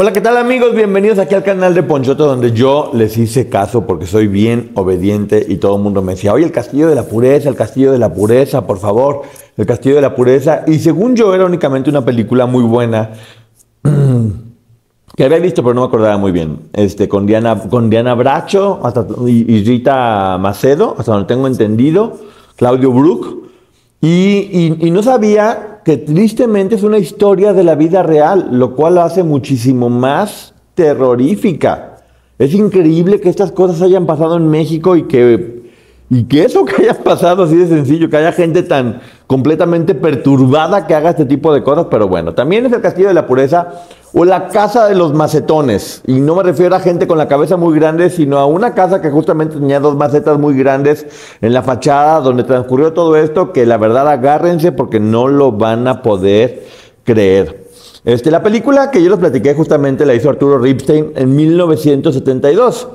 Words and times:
Hola, 0.00 0.12
¿qué 0.12 0.20
tal 0.20 0.36
amigos? 0.36 0.76
Bienvenidos 0.76 1.18
aquí 1.18 1.34
al 1.34 1.42
canal 1.42 1.74
de 1.74 1.82
Ponchoto 1.82 2.24
donde 2.24 2.52
yo 2.52 2.92
les 2.94 3.18
hice 3.18 3.48
caso 3.48 3.84
porque 3.84 4.06
soy 4.06 4.28
bien 4.28 4.70
obediente 4.76 5.44
y 5.48 5.56
todo 5.56 5.74
el 5.74 5.82
mundo 5.82 6.02
me 6.02 6.12
decía, 6.12 6.32
oye, 6.32 6.44
el 6.44 6.52
castillo 6.52 6.88
de 6.88 6.94
la 6.94 7.02
pureza, 7.02 7.48
el 7.48 7.56
castillo 7.56 7.90
de 7.90 7.98
la 7.98 8.14
pureza, 8.14 8.64
por 8.64 8.78
favor, 8.78 9.22
el 9.56 9.66
castillo 9.66 9.96
de 9.96 10.02
la 10.02 10.14
pureza. 10.14 10.62
Y 10.68 10.78
según 10.78 11.16
yo 11.16 11.34
era 11.34 11.46
únicamente 11.46 11.90
una 11.90 12.04
película 12.04 12.46
muy 12.46 12.62
buena 12.62 13.10
que 15.16 15.24
había 15.24 15.40
visto 15.40 15.64
pero 15.64 15.74
no 15.74 15.80
me 15.80 15.88
acordaba 15.88 16.16
muy 16.16 16.30
bien, 16.30 16.68
este, 16.74 17.08
con, 17.08 17.26
Diana, 17.26 17.60
con 17.68 17.90
Diana 17.90 18.14
Bracho 18.14 18.78
hasta, 18.84 19.04
y, 19.26 19.64
Rita 19.64 20.38
Macedo, 20.38 20.94
hasta 20.96 21.10
donde 21.10 21.26
tengo 21.26 21.48
entendido, 21.48 22.18
Claudio 22.54 22.92
Brook. 22.92 23.47
Y, 24.00 24.90
no 24.92 25.02
sabía 25.02 25.80
que 25.84 25.96
tristemente 25.96 26.76
es 26.76 26.82
una 26.82 26.98
historia 26.98 27.52
de 27.52 27.64
la 27.64 27.74
vida 27.74 28.02
real, 28.02 28.48
lo 28.52 28.74
cual 28.76 28.96
lo 28.96 29.02
hace 29.02 29.22
muchísimo 29.22 29.88
más 29.88 30.54
terrorífica. 30.74 31.96
Es 32.38 32.54
increíble 32.54 33.20
que 33.20 33.28
estas 33.28 33.50
cosas 33.50 33.82
hayan 33.82 34.06
pasado 34.06 34.36
en 34.36 34.48
México 34.48 34.94
y 34.94 35.04
que, 35.04 35.72
y 36.08 36.24
que 36.24 36.44
eso 36.44 36.64
que 36.64 36.82
haya 36.82 36.94
pasado 37.02 37.42
así 37.42 37.56
de 37.56 37.66
sencillo, 37.66 38.08
que 38.08 38.16
haya 38.18 38.30
gente 38.30 38.62
tan 38.62 39.00
completamente 39.26 39.96
perturbada 39.96 40.86
que 40.86 40.94
haga 40.94 41.10
este 41.10 41.24
tipo 41.24 41.52
de 41.52 41.64
cosas, 41.64 41.88
pero 41.90 42.06
bueno, 42.06 42.34
también 42.34 42.66
es 42.66 42.72
el 42.72 42.80
Castillo 42.80 43.08
de 43.08 43.14
la 43.14 43.26
Pureza 43.26 43.82
o 44.20 44.24
la 44.24 44.48
casa 44.48 44.88
de 44.88 44.96
los 44.96 45.14
macetones. 45.14 46.02
Y 46.04 46.14
no 46.14 46.34
me 46.34 46.42
refiero 46.42 46.74
a 46.74 46.80
gente 46.80 47.06
con 47.06 47.18
la 47.18 47.28
cabeza 47.28 47.56
muy 47.56 47.78
grande, 47.78 48.10
sino 48.10 48.38
a 48.38 48.46
una 48.46 48.74
casa 48.74 49.00
que 49.00 49.12
justamente 49.12 49.54
tenía 49.54 49.78
dos 49.78 49.94
macetas 49.94 50.40
muy 50.40 50.56
grandes 50.56 51.06
en 51.40 51.52
la 51.52 51.62
fachada 51.62 52.18
donde 52.18 52.42
transcurrió 52.42 52.92
todo 52.92 53.16
esto, 53.16 53.52
que 53.52 53.64
la 53.64 53.76
verdad 53.76 54.08
agárrense 54.08 54.72
porque 54.72 54.98
no 54.98 55.28
lo 55.28 55.52
van 55.52 55.86
a 55.86 56.02
poder 56.02 56.64
creer. 57.04 57.68
Este, 58.04 58.32
la 58.32 58.42
película 58.42 58.90
que 58.90 59.00
yo 59.00 59.08
les 59.08 59.20
platiqué 59.20 59.54
justamente 59.54 60.04
la 60.04 60.14
hizo 60.14 60.30
Arturo 60.30 60.58
Ripstein 60.58 61.12
en 61.14 61.36
1972. 61.36 62.88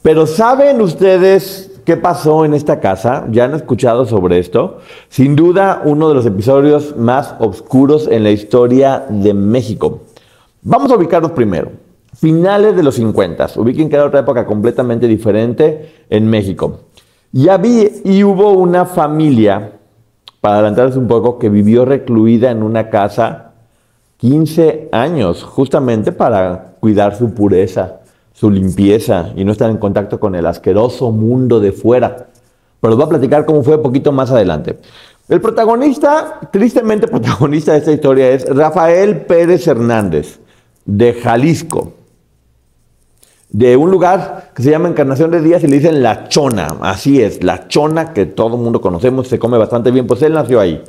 Pero 0.00 0.26
¿saben 0.26 0.80
ustedes 0.80 1.82
qué 1.84 1.98
pasó 1.98 2.46
en 2.46 2.54
esta 2.54 2.80
casa? 2.80 3.26
¿Ya 3.30 3.44
han 3.44 3.54
escuchado 3.54 4.06
sobre 4.06 4.38
esto? 4.38 4.78
Sin 5.10 5.36
duda, 5.36 5.82
uno 5.84 6.08
de 6.08 6.14
los 6.14 6.24
episodios 6.24 6.96
más 6.96 7.34
oscuros 7.40 8.08
en 8.10 8.22
la 8.22 8.30
historia 8.30 9.04
de 9.10 9.34
México. 9.34 10.00
Vamos 10.64 10.92
a 10.92 10.96
ubicarnos 10.96 11.32
primero. 11.32 11.72
Finales 12.14 12.76
de 12.76 12.84
los 12.84 12.94
50. 12.94 13.48
Ubiquen 13.56 13.88
que 13.88 13.96
era 13.96 14.04
otra 14.04 14.20
época 14.20 14.46
completamente 14.46 15.08
diferente 15.08 16.04
en 16.08 16.28
México. 16.28 16.82
Y, 17.32 17.48
había, 17.48 17.88
y 18.04 18.22
hubo 18.22 18.52
una 18.52 18.84
familia, 18.84 19.72
para 20.40 20.56
adelantarles 20.56 20.96
un 20.96 21.08
poco, 21.08 21.36
que 21.40 21.48
vivió 21.48 21.84
recluida 21.84 22.52
en 22.52 22.62
una 22.62 22.90
casa 22.90 23.54
15 24.18 24.90
años, 24.92 25.42
justamente 25.42 26.12
para 26.12 26.76
cuidar 26.78 27.16
su 27.16 27.34
pureza, 27.34 28.00
su 28.32 28.48
limpieza 28.48 29.30
y 29.34 29.44
no 29.44 29.50
estar 29.50 29.68
en 29.68 29.78
contacto 29.78 30.20
con 30.20 30.36
el 30.36 30.46
asqueroso 30.46 31.10
mundo 31.10 31.58
de 31.58 31.72
fuera. 31.72 32.28
Pero 32.80 32.90
les 32.92 32.96
voy 32.96 33.06
a 33.06 33.08
platicar 33.08 33.46
cómo 33.46 33.64
fue 33.64 33.76
un 33.76 33.82
poquito 33.82 34.12
más 34.12 34.30
adelante. 34.30 34.78
El 35.28 35.40
protagonista, 35.40 36.38
tristemente 36.52 37.08
protagonista 37.08 37.72
de 37.72 37.78
esta 37.78 37.92
historia, 37.92 38.30
es 38.30 38.46
Rafael 38.48 39.22
Pérez 39.22 39.66
Hernández 39.66 40.38
de 40.84 41.14
Jalisco, 41.14 41.92
de 43.50 43.76
un 43.76 43.90
lugar 43.90 44.50
que 44.54 44.62
se 44.62 44.70
llama 44.70 44.88
Encarnación 44.88 45.30
de 45.30 45.40
Díaz 45.40 45.62
y 45.62 45.68
le 45.68 45.76
dicen 45.76 46.02
La 46.02 46.28
Chona, 46.28 46.76
así 46.80 47.20
es, 47.20 47.44
La 47.44 47.68
Chona 47.68 48.12
que 48.12 48.26
todo 48.26 48.56
el 48.56 48.62
mundo 48.62 48.80
conocemos, 48.80 49.28
se 49.28 49.38
come 49.38 49.58
bastante 49.58 49.90
bien, 49.90 50.06
pues 50.06 50.22
él 50.22 50.32
nació 50.32 50.60
ahí. 50.60 50.82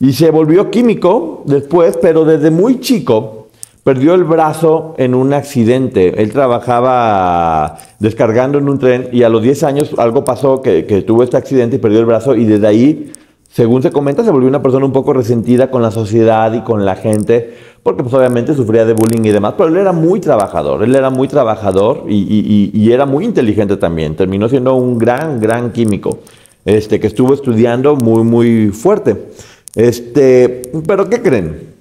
Y 0.00 0.12
se 0.12 0.30
volvió 0.30 0.70
químico 0.70 1.42
después, 1.46 1.98
pero 2.00 2.24
desde 2.24 2.50
muy 2.50 2.80
chico 2.80 3.48
perdió 3.84 4.14
el 4.14 4.24
brazo 4.24 4.94
en 4.98 5.14
un 5.14 5.32
accidente. 5.32 6.22
Él 6.22 6.32
trabajaba 6.32 7.78
descargando 7.98 8.58
en 8.58 8.68
un 8.68 8.78
tren 8.78 9.08
y 9.12 9.22
a 9.22 9.28
los 9.28 9.42
10 9.42 9.62
años 9.64 9.94
algo 9.98 10.24
pasó 10.24 10.62
que, 10.62 10.86
que 10.86 11.02
tuvo 11.02 11.22
este 11.22 11.36
accidente 11.36 11.76
y 11.76 11.78
perdió 11.78 12.00
el 12.00 12.06
brazo 12.06 12.34
y 12.34 12.44
desde 12.44 12.66
ahí 12.66 13.12
según 13.52 13.82
se 13.82 13.90
comenta, 13.90 14.22
se 14.22 14.30
volvió 14.30 14.48
una 14.48 14.62
persona 14.62 14.86
un 14.86 14.92
poco 14.92 15.12
resentida 15.12 15.72
con 15.72 15.82
la 15.82 15.90
sociedad 15.90 16.52
y 16.52 16.60
con 16.60 16.84
la 16.84 16.94
gente, 16.94 17.56
porque 17.82 18.02
pues 18.02 18.14
obviamente 18.14 18.54
sufría 18.54 18.84
de 18.84 18.94
bullying 18.94 19.24
y 19.24 19.30
demás, 19.30 19.54
pero 19.56 19.68
él 19.68 19.76
era 19.76 19.92
muy 19.92 20.20
trabajador, 20.20 20.82
él 20.82 20.94
era 20.94 21.10
muy 21.10 21.28
trabajador 21.28 22.04
y, 22.08 22.90
era 22.90 23.06
muy 23.06 23.24
inteligente 23.24 23.76
también, 23.76 24.16
terminó 24.16 24.48
siendo 24.48 24.74
un 24.74 24.98
gran, 24.98 25.40
gran 25.40 25.72
químico, 25.72 26.18
este, 26.64 27.00
que 27.00 27.06
estuvo 27.06 27.34
estudiando 27.34 27.96
muy, 27.96 28.24
muy 28.24 28.68
fuerte. 28.68 29.28
Este, 29.74 30.62
pero 30.86 31.08
¿qué 31.08 31.22
creen? 31.22 31.74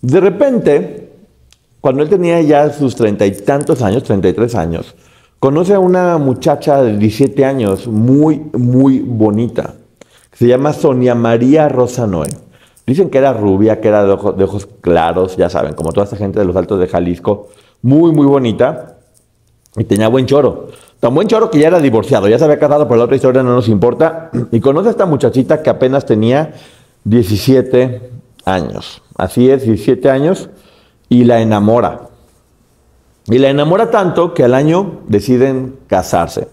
De 0.00 0.20
repente, 0.20 1.10
cuando 1.80 2.02
él 2.02 2.08
tenía 2.08 2.40
ya 2.40 2.72
sus 2.72 2.96
treinta 2.96 3.26
y 3.26 3.32
tantos 3.32 3.82
años, 3.82 4.02
33 4.02 4.54
años, 4.54 4.94
conoce 5.38 5.74
a 5.74 5.78
una 5.78 6.18
muchacha 6.18 6.82
de 6.82 6.96
17 6.96 7.44
años 7.44 7.86
muy, 7.86 8.40
muy 8.52 9.00
bonita 9.00 9.74
se 10.32 10.46
llama 10.46 10.72
Sonia 10.72 11.14
María 11.14 11.68
Rosa 11.68 12.06
Noé. 12.06 12.28
Dicen 12.92 13.08
que 13.08 13.16
era 13.16 13.32
rubia, 13.32 13.80
que 13.80 13.88
era 13.88 14.04
de, 14.04 14.12
ojos 14.12 14.68
claros, 14.82 15.38
ya 15.38 15.48
saben, 15.48 15.72
como 15.72 15.94
toda 15.94 16.04
esta 16.04 16.18
gente 16.18 16.38
de 16.38 16.44
los 16.44 16.54
altos 16.54 16.78
de 16.78 16.86
Jalisco, 16.88 17.48
muy, 17.80 18.12
muy 18.12 18.26
bonita, 18.26 18.98
y 19.78 19.84
tenía 19.84 20.08
buen 20.08 20.26
choro. 20.26 20.68
Tan 21.00 21.14
buen 21.14 21.26
choro 21.26 21.50
que 21.50 21.58
ya 21.58 21.68
era 21.68 21.80
divorciado, 21.80 22.28
ya 22.28 22.38
se 22.38 22.44
había 22.44 22.58
casado, 22.58 22.86
pero 22.86 22.98
la 22.98 23.04
otra 23.04 23.16
historia 23.16 23.42
no 23.42 23.54
nos 23.54 23.68
importa. 23.68 24.30
Y 24.50 24.60
conoce 24.60 24.88
a 24.88 24.90
esta 24.90 25.06
muchachita 25.06 25.62
que 25.62 25.70
apenas 25.70 26.04
tenía 26.04 26.52
17 27.04 28.10
años. 28.44 29.00
Así 29.16 29.48
es, 29.48 29.62
17 29.62 30.10
años, 30.10 30.50
y 31.08 31.24
la 31.24 31.40
enamora. 31.40 32.10
Y 33.24 33.38
la 33.38 33.48
enamora 33.48 33.90
tanto 33.90 34.34
que 34.34 34.44
al 34.44 34.52
año 34.52 35.00
deciden 35.08 35.78
casarse. 35.86 36.48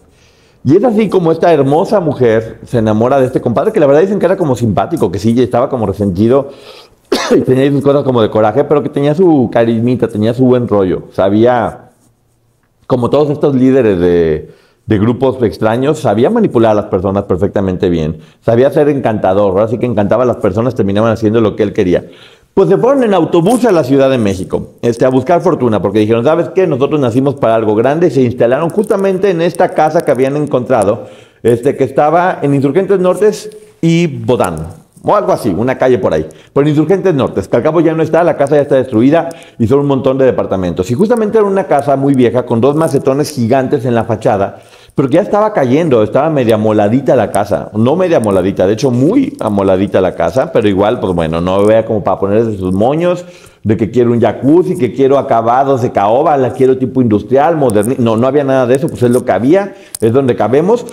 Y 0.63 0.75
es 0.75 0.83
así 0.83 1.07
como 1.09 1.31
esta 1.31 1.53
hermosa 1.53 1.99
mujer 1.99 2.59
se 2.65 2.79
enamora 2.79 3.19
de 3.19 3.27
este 3.27 3.39
compadre, 3.39 3.71
que 3.71 3.79
la 3.79 3.87
verdad 3.87 4.01
dicen 4.01 4.19
que 4.19 4.25
era 4.25 4.35
como 4.35 4.55
simpático, 4.55 5.11
que 5.11 5.19
sí, 5.19 5.39
estaba 5.41 5.69
como 5.69 5.85
resentido 5.85 6.49
y 7.35 7.41
tenía 7.41 7.71
sus 7.71 7.81
cosas 7.81 8.03
como 8.03 8.21
de 8.21 8.29
coraje, 8.29 8.65
pero 8.65 8.83
que 8.83 8.89
tenía 8.89 9.15
su 9.15 9.49
carismita, 9.51 10.09
tenía 10.09 10.33
su 10.33 10.45
buen 10.45 10.67
rollo. 10.67 11.03
Sabía, 11.13 11.91
como 12.87 13.09
todos 13.09 13.29
estos 13.29 13.55
líderes 13.55 13.99
de, 13.99 14.51
de 14.85 14.99
grupos 14.99 15.41
extraños, 15.43 15.99
sabía 15.99 16.29
manipular 16.29 16.71
a 16.71 16.75
las 16.75 16.85
personas 16.85 17.23
perfectamente 17.23 17.89
bien. 17.89 18.19
Sabía 18.41 18.69
ser 18.69 18.89
encantador, 18.89 19.61
así 19.61 19.77
que 19.77 19.85
encantaba 19.85 20.23
a 20.23 20.27
las 20.27 20.37
personas, 20.37 20.75
terminaban 20.75 21.13
haciendo 21.13 21.39
lo 21.39 21.55
que 21.55 21.63
él 21.63 21.71
quería. 21.71 22.05
Pues 22.59 22.67
se 22.67 22.77
fueron 22.77 23.05
en 23.05 23.13
autobús 23.13 23.63
a 23.63 23.71
la 23.71 23.85
Ciudad 23.85 24.09
de 24.09 24.17
México, 24.17 24.71
este, 24.81 25.05
a 25.05 25.09
buscar 25.09 25.39
fortuna, 25.39 25.81
porque 25.81 25.99
dijeron, 25.99 26.25
¿sabes 26.25 26.49
qué? 26.49 26.67
Nosotros 26.67 26.99
nacimos 26.99 27.35
para 27.35 27.55
algo 27.55 27.73
grande 27.73 28.07
y 28.07 28.11
se 28.11 28.21
instalaron 28.21 28.69
justamente 28.69 29.29
en 29.29 29.41
esta 29.41 29.69
casa 29.69 30.01
que 30.01 30.11
habían 30.11 30.35
encontrado, 30.35 31.07
este, 31.41 31.77
que 31.77 31.85
estaba 31.85 32.39
en 32.41 32.53
Insurgentes 32.53 32.99
Nortes 32.99 33.49
y 33.79 34.07
Bodán, 34.07 34.57
o 35.01 35.15
algo 35.15 35.31
así, 35.31 35.55
una 35.57 35.77
calle 35.77 35.99
por 35.99 36.13
ahí. 36.13 36.27
En 36.53 36.67
Insurgentes 36.67 37.15
Nortes, 37.15 37.47
que 37.47 37.55
al 37.55 37.63
cabo 37.63 37.79
ya 37.79 37.93
no 37.93 38.03
está, 38.03 38.25
la 38.25 38.35
casa 38.35 38.57
ya 38.57 38.63
está 38.63 38.75
destruida 38.75 39.29
y 39.57 39.65
son 39.65 39.79
un 39.79 39.87
montón 39.87 40.17
de 40.17 40.25
departamentos. 40.25 40.91
Y 40.91 40.95
justamente 40.95 41.37
era 41.37 41.47
una 41.47 41.63
casa 41.63 41.95
muy 41.95 42.13
vieja 42.13 42.45
con 42.45 42.59
dos 42.59 42.75
macetones 42.75 43.29
gigantes 43.29 43.85
en 43.85 43.95
la 43.95 44.03
fachada, 44.03 44.63
pero 44.99 45.07
que 45.07 45.15
ya 45.15 45.21
estaba 45.21 45.53
cayendo, 45.53 46.03
estaba 46.03 46.29
media 46.29 46.57
moladita 46.57 47.15
la 47.15 47.31
casa, 47.31 47.69
no 47.73 47.95
media 47.95 48.19
moladita, 48.19 48.67
de 48.67 48.73
hecho 48.73 48.91
muy 48.91 49.33
amoladita 49.39 50.01
la 50.01 50.13
casa, 50.13 50.51
pero 50.51 50.67
igual, 50.67 50.99
pues 50.99 51.13
bueno, 51.13 51.39
no 51.39 51.65
vea 51.65 51.85
como 51.85 52.03
para 52.03 52.19
ponerse 52.19 52.57
sus 52.57 52.73
moños, 52.73 53.23
de 53.63 53.77
que 53.77 53.91
quiero 53.91 54.11
un 54.11 54.19
jacuzzi, 54.19 54.77
que 54.77 54.91
quiero 54.91 55.17
acabados 55.17 55.81
de 55.83 55.93
caoba, 55.93 56.35
la 56.35 56.51
quiero 56.51 56.77
tipo 56.77 57.01
industrial, 57.01 57.55
moderno, 57.55 57.95
no, 57.97 58.17
no 58.17 58.27
había 58.27 58.43
nada 58.43 58.67
de 58.67 58.75
eso, 58.75 58.89
pues 58.89 59.01
es 59.01 59.11
lo 59.11 59.23
que 59.23 59.31
había, 59.31 59.73
es 60.01 60.11
donde 60.11 60.35
cabemos, 60.35 60.85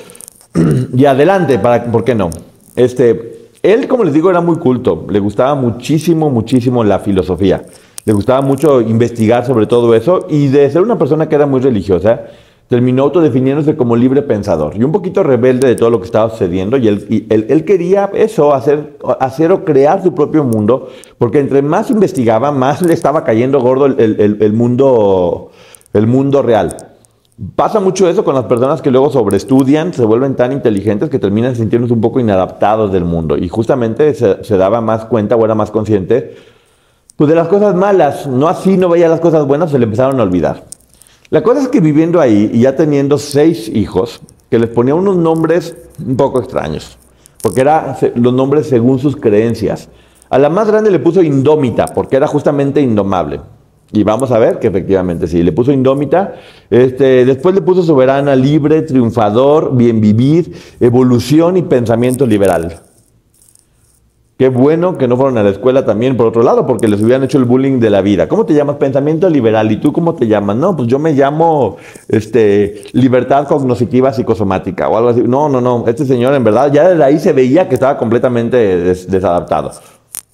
y 0.95 1.05
adelante, 1.05 1.59
para, 1.59 1.87
¿por 1.87 2.05
qué 2.05 2.15
no? 2.15 2.31
Este, 2.77 3.49
él, 3.65 3.89
como 3.89 4.05
les 4.05 4.15
digo, 4.15 4.31
era 4.31 4.41
muy 4.41 4.59
culto, 4.59 5.05
le 5.11 5.19
gustaba 5.19 5.57
muchísimo, 5.57 6.31
muchísimo 6.31 6.85
la 6.85 7.01
filosofía, 7.01 7.65
le 8.05 8.13
gustaba 8.13 8.41
mucho 8.41 8.81
investigar 8.81 9.45
sobre 9.45 9.67
todo 9.67 9.97
eso, 9.97 10.29
y 10.31 10.47
de 10.47 10.71
ser 10.71 10.83
una 10.83 10.97
persona 10.97 11.29
que 11.29 11.35
era 11.35 11.47
muy 11.47 11.59
religiosa, 11.59 12.21
terminó 12.69 13.05
autodefiniéndose 13.05 13.77
como 13.77 13.95
libre 13.95 14.23
pensador 14.23 14.77
y 14.77 14.83
un 14.83 14.91
poquito 14.91 15.23
rebelde 15.23 15.69
de 15.69 15.77
todo 15.77 15.91
lo 15.91 16.01
que 16.01 16.07
estaba 16.07 16.31
sucediendo 16.31 16.77
y 16.77 16.89
él, 16.89 17.65
quería 17.65 18.11
eso, 18.15 18.55
hacer, 18.55 18.99
hacer 19.21 19.53
o 19.53 19.65
crear 19.65 20.03
su 20.03 20.15
propio 20.15 20.43
mundo, 20.43 20.89
porque 21.19 21.39
entre 21.39 21.63
más 21.63 21.91
investigaba, 21.91 22.51
más 22.51 22.83
le 22.83 22.93
estaba 22.93 23.23
cayendo 23.23 23.61
gordo 23.61 23.87
el, 23.87 24.39
el 24.41 24.53
mundo, 24.53 25.51
el 25.93 26.07
mundo 26.07 26.43
real. 26.43 26.77
Pasa 27.55 27.81
mucho 27.81 28.09
eso 28.09 28.25
con 28.25 28.35
las 28.35 28.47
personas 28.47 28.81
que 28.81 28.91
luego 28.91 29.11
sobreestudian, 29.11 29.93
se 29.93 30.07
vuelven 30.07 30.37
tan 30.37 30.53
inteligentes 30.53 31.11
que 31.11 31.19
terminan 31.19 31.55
sintiéndose 31.55 31.93
un 31.93 32.01
poco 32.01 32.19
inadaptados 32.19 32.91
del 32.93 33.05
mundo. 33.05 33.37
Y 33.37 33.49
justamente 33.49 34.15
se, 34.15 34.43
se, 34.43 34.57
daba 34.57 34.81
más 34.81 35.05
cuenta 35.05 35.37
o 35.37 35.45
era 35.45 35.55
más 35.55 35.71
consciente 35.71 36.35
pues, 37.15 37.29
de 37.29 37.37
las 37.37 37.49
cosas 37.49 37.75
malas. 37.75 38.27
No 38.27 38.49
así 38.49 38.79
no 38.79 38.89
veía 38.89 39.11
las 39.11 39.21
cosas 39.21 39.47
buenas, 39.47 39.71
se 39.71 39.79
le 39.79 39.85
empezaron 39.85 40.19
a 40.19 40.23
olvidar. 40.23 40.65
La 41.29 41.43
cosa 41.43 41.63
es 41.63 41.69
que 41.69 41.81
viviendo 41.81 42.21
ahí 42.21 42.51
y 42.53 42.61
ya 42.61 42.77
teniendo 42.77 43.19
seis 43.19 43.69
hijos, 43.69 44.21
que 44.49 44.61
les 44.61 44.71
ponía 44.71 44.95
unos 44.95 45.17
nombres 45.17 45.75
un 46.05 46.17
poco 46.17 46.39
extraños, 46.39 46.99
porque 47.43 47.63
eran 47.63 47.97
los 48.15 48.33
nombres 48.33 48.69
según 48.69 49.01
sus 49.01 49.17
creencias. 49.17 49.89
A 50.31 50.39
la 50.39 50.49
más 50.49 50.69
grande 50.69 50.91
le 50.91 51.01
puso 51.01 51.23
Indómita, 51.23 51.87
porque 51.87 52.17
era 52.17 52.29
justamente 52.29 52.81
indomable. 52.81 53.41
Y 53.93 54.05
vamos 54.05 54.31
a 54.31 54.39
ver 54.39 54.61
que 54.61 54.69
efectivamente 54.69 55.27
sí, 55.27 55.43
le 55.43 55.51
puso 55.51 55.73
Indómita. 55.73 56.35
Este, 56.71 57.25
después 57.25 57.55
le 57.55 57.61
puso 57.61 57.83
Soberana, 57.83 58.37
Libre, 58.37 58.83
Triunfador, 58.83 59.77
Bien 59.77 60.01
Vivir, 60.01 60.53
Evolución 60.79 61.57
y 61.57 61.63
Pensamiento 61.63 62.25
Liberal. 62.25 62.83
Qué 64.39 64.51
bueno 64.51 64.99
que 64.99 65.09
no 65.09 65.17
fueron 65.17 65.39
a 65.39 65.43
la 65.43 65.49
escuela 65.49 65.87
también, 65.87 66.15
por 66.15 66.27
otro 66.27 66.43
lado, 66.43 66.67
porque 66.67 66.89
les 66.89 67.01
hubieran 67.01 67.25
hecho 67.25 67.39
el 67.39 67.47
bullying 67.47 67.81
de 67.81 67.89
la 67.89 68.03
vida. 68.03 68.29
¿Cómo 68.29 68.45
te 68.45 68.53
llamas? 68.53 68.77
Pensamiento 68.77 69.31
liberal. 69.31 69.73
¿Y 69.73 69.79
tú 69.79 69.95
cómo 69.95 70.15
te 70.15 70.27
llamas? 70.27 70.57
No, 70.57 70.77
pues 70.77 70.89
yo 70.89 70.99
me 70.99 71.15
llamo 71.15 71.79
este, 72.07 72.83
libertad 72.93 73.49
cognoscitiva 73.49 74.13
psicosomática 74.13 74.91
o 74.91 74.97
algo 74.99 75.09
así. 75.09 75.23
No, 75.23 75.49
no, 75.49 75.63
no. 75.63 75.85
Este 75.87 76.05
señor, 76.05 76.35
en 76.35 76.45
verdad, 76.45 76.71
ya 76.71 76.87
desde 76.87 77.03
ahí 77.03 77.19
se 77.19 77.33
veía 77.33 77.67
que 77.67 77.77
estaba 77.77 77.97
completamente 77.97 78.59
desadaptado. 78.59 79.71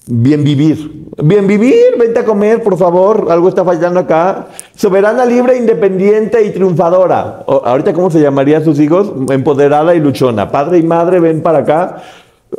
Bien 0.05 0.43
vivir. 0.43 1.07
Bien 1.23 1.47
vivir, 1.47 1.97
vente 1.97 2.19
a 2.19 2.25
comer, 2.25 2.61
por 2.61 2.77
favor. 2.77 3.27
Algo 3.29 3.47
está 3.47 3.63
fallando 3.63 4.01
acá. 4.01 4.47
Soberana, 4.75 5.25
libre, 5.25 5.57
independiente 5.57 6.43
y 6.43 6.49
triunfadora. 6.49 7.45
ahorita, 7.47 7.93
¿cómo 7.93 8.11
se 8.11 8.19
llamaría 8.19 8.57
a 8.57 8.61
sus 8.65 8.81
hijos? 8.81 9.13
Empoderada 9.29 9.95
y 9.95 10.01
luchona. 10.01 10.51
Padre 10.51 10.79
y 10.79 10.83
madre, 10.83 11.21
ven 11.21 11.41
para 11.41 11.59
acá 11.59 12.03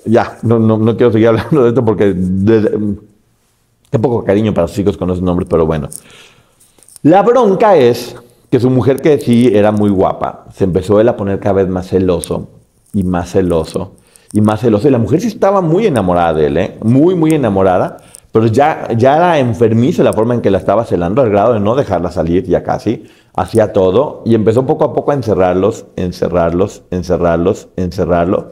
ya, 0.05 0.39
no, 0.43 0.59
no, 0.59 0.77
no, 0.77 0.97
quiero 0.97 1.13
seguir 1.13 1.29
hablando 1.29 1.63
de 1.63 1.69
esto 1.69 1.85
porque 1.85 2.15
qué 3.91 3.99
poco 3.99 4.25
cariño 4.25 4.53
para 4.53 4.69
sus 4.69 4.79
hijos 4.79 4.97
con 4.97 5.11
esos 5.11 5.23
nombres, 5.23 5.49
pero 5.49 5.67
bueno. 5.67 5.89
La 7.03 7.23
bronca 7.23 7.77
es 7.77 8.17
que 8.51 8.59
su 8.61 8.71
mujer, 8.71 9.01
que 9.01 9.19
sí 9.19 9.51
era 9.53 9.73
muy 9.73 9.91
guapa, 9.91 10.47
se 10.55 10.65
empezó 10.65 11.01
él 11.01 11.09
a 11.09 11.17
poner 11.17 11.39
cada 11.39 11.57
vez 11.57 11.69
más 11.69 11.89
celoso 11.89 12.49
y 12.93 13.03
más 13.03 13.31
celoso 13.31 13.93
y 14.33 14.41
más 14.41 14.61
celoso. 14.61 14.89
Y 14.89 14.91
la 14.91 14.99
mujer 14.99 15.21
sí 15.21 15.29
estaba 15.29 15.61
muy 15.61 15.87
enamorada 15.87 16.35
de 16.35 16.47
él, 16.47 16.57
¿eh? 16.57 16.79
muy, 16.83 17.15
muy 17.15 17.33
enamorada, 17.33 17.99
pero 18.33 18.47
ya, 18.47 18.89
ya 18.97 19.17
era 19.17 19.39
enfermiza 19.39 20.03
la 20.03 20.13
forma 20.13 20.35
en 20.35 20.41
que 20.41 20.51
la 20.51 20.59
estaba 20.59 20.85
celando, 20.85 21.23
al 21.23 21.31
grado 21.31 21.53
de 21.53 21.61
no 21.61 21.77
dejarla 21.77 22.11
salir 22.11 22.45
ya 22.45 22.63
casi. 22.63 23.05
Hacía 23.37 23.73
todo 23.73 24.23
y 24.25 24.35
empezó 24.35 24.65
poco 24.67 24.85
a 24.85 24.93
poco 24.93 25.11
a 25.11 25.15
encerrarlos, 25.15 25.87
encerrarlos, 25.97 26.83
encerrarlos, 26.91 27.69
encerrarlos 27.77 28.45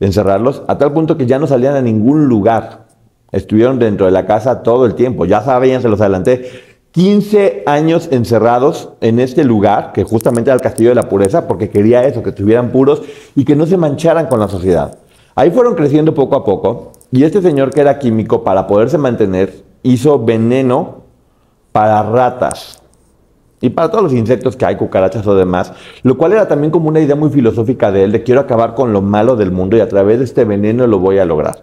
encerrarlos, 0.00 0.62
a 0.68 0.78
tal 0.78 0.92
punto 0.92 1.16
que 1.16 1.26
ya 1.26 1.38
no 1.38 1.46
salían 1.46 1.76
a 1.76 1.82
ningún 1.82 2.26
lugar. 2.26 2.86
Estuvieron 3.32 3.78
dentro 3.78 4.06
de 4.06 4.12
la 4.12 4.26
casa 4.26 4.62
todo 4.62 4.86
el 4.86 4.94
tiempo. 4.94 5.24
Ya 5.24 5.42
sabían, 5.42 5.82
se 5.82 5.88
los 5.88 6.00
adelanté, 6.00 6.50
15 6.92 7.64
años 7.66 8.08
encerrados 8.12 8.90
en 9.00 9.18
este 9.18 9.42
lugar, 9.42 9.92
que 9.92 10.04
justamente 10.04 10.50
era 10.50 10.54
el 10.54 10.60
Castillo 10.60 10.90
de 10.90 10.94
la 10.94 11.08
Pureza, 11.08 11.48
porque 11.48 11.68
quería 11.68 12.04
eso, 12.04 12.22
que 12.22 12.30
estuvieran 12.30 12.70
puros 12.70 13.02
y 13.34 13.44
que 13.44 13.56
no 13.56 13.66
se 13.66 13.76
mancharan 13.76 14.26
con 14.26 14.38
la 14.38 14.46
sociedad. 14.46 14.96
Ahí 15.34 15.50
fueron 15.50 15.74
creciendo 15.74 16.14
poco 16.14 16.36
a 16.36 16.44
poco, 16.44 16.92
y 17.10 17.24
este 17.24 17.42
señor 17.42 17.70
que 17.70 17.80
era 17.80 17.98
químico, 17.98 18.44
para 18.44 18.68
poderse 18.68 18.98
mantener, 18.98 19.64
hizo 19.82 20.24
veneno 20.24 21.02
para 21.72 22.00
ratas 22.04 22.83
y 23.64 23.70
para 23.70 23.90
todos 23.90 24.04
los 24.04 24.12
insectos 24.12 24.56
que 24.56 24.66
hay, 24.66 24.76
cucarachas 24.76 25.26
o 25.26 25.34
demás, 25.34 25.72
lo 26.02 26.18
cual 26.18 26.32
era 26.32 26.46
también 26.46 26.70
como 26.70 26.88
una 26.88 27.00
idea 27.00 27.16
muy 27.16 27.30
filosófica 27.30 27.90
de 27.90 28.04
él, 28.04 28.12
de 28.12 28.22
quiero 28.22 28.42
acabar 28.42 28.74
con 28.74 28.92
lo 28.92 29.00
malo 29.00 29.36
del 29.36 29.52
mundo 29.52 29.78
y 29.78 29.80
a 29.80 29.88
través 29.88 30.18
de 30.18 30.24
este 30.26 30.44
veneno 30.44 30.86
lo 30.86 30.98
voy 30.98 31.16
a 31.16 31.24
lograr. 31.24 31.62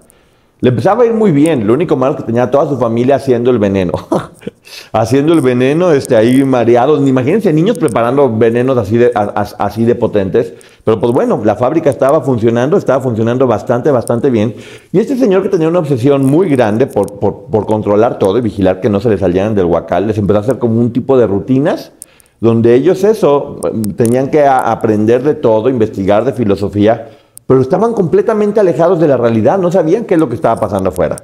Le 0.62 0.70
empezaba 0.70 1.04
a 1.04 1.06
ir 1.08 1.14
muy 1.14 1.32
bien, 1.32 1.66
lo 1.66 1.74
único 1.74 1.96
malo 1.96 2.14
es 2.14 2.22
que 2.22 2.28
tenía 2.28 2.52
toda 2.52 2.70
su 2.70 2.78
familia 2.78 3.16
haciendo 3.16 3.50
el 3.50 3.58
veneno. 3.58 3.94
haciendo 4.92 5.34
el 5.34 5.42
veneno, 5.42 5.92
este, 5.92 6.16
ahí 6.16 6.44
mareados. 6.44 7.06
Imagínense 7.08 7.52
niños 7.52 7.80
preparando 7.80 8.36
venenos 8.38 8.78
así 8.78 8.96
de, 8.98 9.12
así 9.16 9.86
de 9.86 9.96
potentes. 9.96 10.54
Pero 10.84 11.00
pues 11.00 11.12
bueno, 11.14 11.42
la 11.44 11.56
fábrica 11.56 11.90
estaba 11.90 12.22
funcionando, 12.22 12.78
estaba 12.78 13.02
funcionando 13.02 13.48
bastante, 13.48 13.90
bastante 13.90 14.30
bien. 14.30 14.56
Y 14.92 15.00
este 15.00 15.18
señor 15.18 15.44
que 15.44 15.50
tenía 15.50 15.68
una 15.68 15.80
obsesión 15.80 16.26
muy 16.26 16.48
grande 16.48 16.88
por, 16.88 17.20
por, 17.20 17.66
controlar 17.66 18.20
todo 18.20 18.38
y 18.38 18.42
vigilar 18.42 18.82
que 18.82 18.90
no 18.90 19.00
se 19.00 19.10
les 19.10 19.20
salieran 19.20 19.56
del 19.56 19.66
huacal, 19.66 20.08
les 20.08 20.18
empezó 20.18 20.38
a 20.38 20.42
hacer 20.42 20.60
como 20.60 20.80
un 20.80 20.94
tipo 20.94 21.18
de 21.18 21.28
rutinas 21.28 21.92
donde 22.40 22.74
ellos 22.74 23.04
eso, 23.04 23.60
tenían 23.96 24.32
que 24.32 24.44
aprender 24.44 25.22
de 25.22 25.36
todo, 25.36 25.70
investigar 25.70 26.26
de 26.26 26.34
filosofía, 26.34 27.10
pero 27.48 27.62
estaban 27.62 27.94
completamente 27.94 28.60
alejados 28.60 29.00
de 29.00 29.08
la 29.08 29.18
realidad, 29.18 29.58
no 29.58 29.72
sabían 29.72 30.06
qué 30.06 30.14
es 30.14 30.20
lo 30.20 30.30
que 30.30 30.36
estaba 30.36 30.60
pasando 30.60 30.90
afuera. 30.90 31.18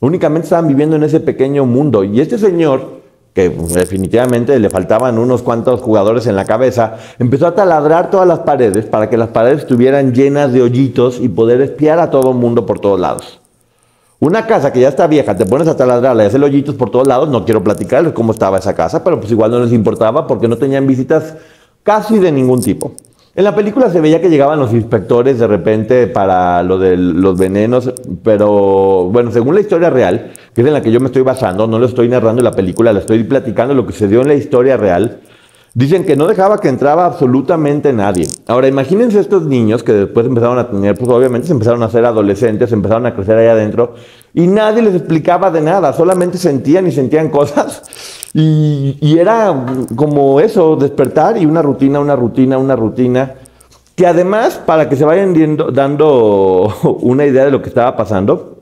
Únicamente 0.00 0.46
estaban 0.46 0.66
viviendo 0.66 0.96
en 0.96 1.04
ese 1.04 1.20
pequeño 1.20 1.64
mundo. 1.64 2.02
Y 2.02 2.20
este 2.20 2.36
señor, 2.36 3.02
que 3.34 3.48
definitivamente 3.48 4.58
le 4.58 4.68
faltaban 4.68 5.16
unos 5.16 5.42
cuantos 5.42 5.80
jugadores 5.80 6.26
en 6.26 6.34
la 6.34 6.44
cabeza, 6.44 6.96
empezó 7.20 7.46
a 7.46 7.54
taladrar 7.54 8.10
todas 8.10 8.26
las 8.26 8.40
paredes 8.40 8.84
para 8.84 9.08
que 9.08 9.16
las 9.16 9.28
paredes 9.28 9.60
estuvieran 9.60 10.12
llenas 10.12 10.52
de 10.52 10.62
hoyitos 10.62 11.20
y 11.20 11.28
poder 11.28 11.60
espiar 11.60 12.00
a 12.00 12.10
todo 12.10 12.30
el 12.32 12.36
mundo 12.36 12.66
por 12.66 12.80
todos 12.80 12.98
lados. 12.98 13.40
Una 14.18 14.46
casa 14.46 14.72
que 14.72 14.80
ya 14.80 14.88
está 14.88 15.06
vieja, 15.06 15.36
te 15.36 15.46
pones 15.46 15.66
a 15.68 15.76
taladrarla 15.76 16.24
y 16.24 16.26
hacer 16.26 16.42
hoyitos 16.42 16.74
por 16.74 16.90
todos 16.90 17.06
lados, 17.06 17.28
no 17.28 17.44
quiero 17.44 17.62
platicarles 17.62 18.12
cómo 18.12 18.32
estaba 18.32 18.58
esa 18.58 18.74
casa, 18.74 19.02
pero 19.02 19.18
pues 19.18 19.32
igual 19.32 19.50
no 19.50 19.60
les 19.60 19.72
importaba 19.72 20.26
porque 20.26 20.46
no 20.46 20.58
tenían 20.58 20.86
visitas 20.86 21.34
casi 21.82 22.18
de 22.18 22.30
ningún 22.30 22.60
tipo. 22.60 22.92
En 23.34 23.44
la 23.44 23.54
película 23.54 23.88
se 23.88 24.02
veía 24.02 24.20
que 24.20 24.28
llegaban 24.28 24.58
los 24.58 24.74
inspectores 24.74 25.38
de 25.38 25.46
repente 25.46 26.06
para 26.06 26.62
lo 26.62 26.78
de 26.78 26.98
los 26.98 27.38
venenos, 27.38 27.90
pero 28.22 29.08
bueno, 29.10 29.30
según 29.30 29.54
la 29.54 29.62
historia 29.62 29.88
real, 29.88 30.32
que 30.54 30.60
es 30.60 30.66
en 30.66 30.74
la 30.74 30.82
que 30.82 30.92
yo 30.92 31.00
me 31.00 31.06
estoy 31.06 31.22
basando, 31.22 31.66
no 31.66 31.78
lo 31.78 31.86
estoy 31.86 32.10
narrando 32.10 32.42
la 32.42 32.52
película, 32.52 32.92
la 32.92 33.00
estoy 33.00 33.24
platicando 33.24 33.72
lo 33.72 33.86
que 33.86 33.94
se 33.94 34.06
dio 34.06 34.20
en 34.20 34.28
la 34.28 34.34
historia 34.34 34.76
real, 34.76 35.20
dicen 35.72 36.04
que 36.04 36.14
no 36.14 36.26
dejaba 36.26 36.60
que 36.60 36.68
entraba 36.68 37.06
absolutamente 37.06 37.90
nadie. 37.94 38.28
Ahora, 38.46 38.68
imagínense 38.68 39.18
estos 39.18 39.44
niños 39.44 39.82
que 39.82 39.92
después 39.92 40.26
empezaron 40.26 40.58
a 40.58 40.68
tener, 40.68 40.94
pues 40.94 41.10
obviamente 41.10 41.46
se 41.46 41.54
empezaron 41.54 41.82
a 41.82 41.88
ser 41.88 42.04
adolescentes, 42.04 42.70
empezaron 42.70 43.06
a 43.06 43.14
crecer 43.14 43.38
ahí 43.38 43.46
adentro, 43.46 43.94
y 44.34 44.46
nadie 44.46 44.82
les 44.82 44.94
explicaba 44.94 45.50
de 45.50 45.62
nada, 45.62 45.94
solamente 45.94 46.36
sentían 46.36 46.86
y 46.86 46.92
sentían 46.92 47.28
cosas. 47.30 47.82
Y, 48.34 49.18
era 49.18 49.54
como 49.94 50.40
eso, 50.40 50.76
despertar 50.76 51.36
y 51.36 51.44
una 51.44 51.60
rutina, 51.60 52.00
una 52.00 52.16
rutina, 52.16 52.58
una 52.58 52.76
rutina. 52.76 53.34
Que 53.94 54.06
además, 54.06 54.60
para 54.64 54.88
que 54.88 54.96
se 54.96 55.04
vayan 55.04 55.56
dando 55.72 56.74
una 57.02 57.26
idea 57.26 57.44
de 57.44 57.50
lo 57.50 57.60
que 57.60 57.68
estaba 57.68 57.94
pasando, 57.96 58.61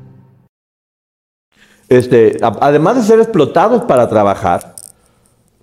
Este, 1.91 2.37
además 2.41 2.95
de 2.95 3.01
ser 3.01 3.19
explotados 3.19 3.81
para 3.81 4.07
trabajar, 4.07 4.75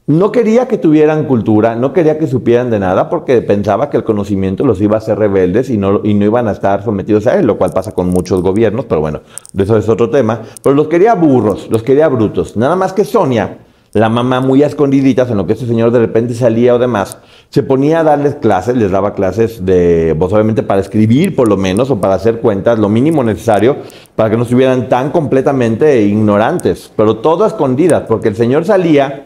no 0.06 0.30
quería 0.30 0.68
que 0.68 0.76
tuvieran 0.76 1.24
cultura, 1.24 1.74
no 1.74 1.94
quería 1.94 2.18
que 2.18 2.26
supieran 2.26 2.68
de 2.68 2.78
nada 2.78 3.08
porque 3.08 3.40
pensaba 3.40 3.88
que 3.88 3.96
el 3.96 4.04
conocimiento 4.04 4.66
los 4.66 4.78
iba 4.82 4.96
a 4.96 4.98
hacer 4.98 5.18
rebeldes 5.18 5.70
y 5.70 5.78
no, 5.78 6.02
y 6.04 6.12
no 6.12 6.26
iban 6.26 6.46
a 6.46 6.50
estar 6.52 6.84
sometidos 6.84 7.26
a 7.26 7.38
él, 7.38 7.46
lo 7.46 7.56
cual 7.56 7.70
pasa 7.72 7.92
con 7.92 8.10
muchos 8.10 8.42
gobiernos, 8.42 8.84
pero 8.84 9.00
bueno, 9.00 9.22
eso 9.56 9.78
es 9.78 9.88
otro 9.88 10.10
tema. 10.10 10.42
Pero 10.62 10.74
los 10.74 10.88
quería 10.88 11.14
burros, 11.14 11.70
los 11.70 11.82
quería 11.82 12.08
brutos. 12.08 12.58
Nada 12.58 12.76
más 12.76 12.92
que 12.92 13.06
Sonia, 13.06 13.60
la 13.92 14.08
mamá 14.08 14.40
muy 14.40 14.62
a 14.62 14.66
escondiditas 14.66 15.30
en 15.30 15.36
lo 15.36 15.46
que 15.46 15.54
ese 15.54 15.66
señor 15.66 15.90
de 15.90 15.98
repente 15.98 16.34
salía 16.34 16.74
o 16.74 16.78
demás, 16.78 17.18
se 17.50 17.62
ponía 17.62 18.00
a 18.00 18.04
darles 18.04 18.34
clases, 18.34 18.76
les 18.76 18.90
daba 18.90 19.14
clases 19.14 19.64
de, 19.64 20.14
pues 20.18 20.32
obviamente 20.32 20.62
para 20.62 20.80
escribir 20.80 21.34
por 21.34 21.48
lo 21.48 21.56
menos 21.56 21.90
o 21.90 22.00
para 22.00 22.14
hacer 22.14 22.40
cuentas, 22.40 22.78
lo 22.78 22.88
mínimo 22.88 23.24
necesario 23.24 23.76
para 24.14 24.30
que 24.30 24.36
no 24.36 24.42
estuvieran 24.42 24.88
tan 24.88 25.10
completamente 25.10 26.02
ignorantes, 26.02 26.92
pero 26.96 27.16
todo 27.16 27.44
a 27.44 27.48
escondidas, 27.48 28.04
porque 28.06 28.28
el 28.28 28.36
señor 28.36 28.64
salía 28.64 29.22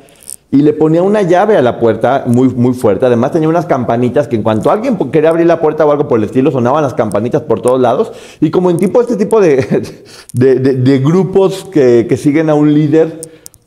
y 0.52 0.58
le 0.58 0.74
ponía 0.74 1.02
una 1.02 1.22
llave 1.22 1.56
a 1.56 1.62
la 1.62 1.80
puerta 1.80 2.24
muy, 2.26 2.48
muy 2.48 2.74
fuerte. 2.74 3.06
Además 3.06 3.32
tenía 3.32 3.48
unas 3.48 3.64
campanitas 3.64 4.28
que 4.28 4.36
en 4.36 4.42
cuanto 4.42 4.70
alguien 4.70 4.98
quería 5.10 5.30
abrir 5.30 5.46
la 5.46 5.60
puerta 5.60 5.86
o 5.86 5.90
algo 5.90 6.06
por 6.06 6.18
el 6.18 6.24
estilo, 6.24 6.50
sonaban 6.50 6.82
las 6.82 6.92
campanitas 6.92 7.40
por 7.40 7.62
todos 7.62 7.80
lados. 7.80 8.12
Y 8.38 8.50
como 8.50 8.70
en 8.70 8.76
tipo 8.76 9.00
este 9.00 9.16
tipo 9.16 9.40
de, 9.40 9.82
de, 10.34 10.98
grupos 10.98 11.64
que, 11.72 12.06
que, 12.06 12.18
siguen 12.18 12.50
a 12.50 12.54
un 12.54 12.74
líder, 12.74 13.21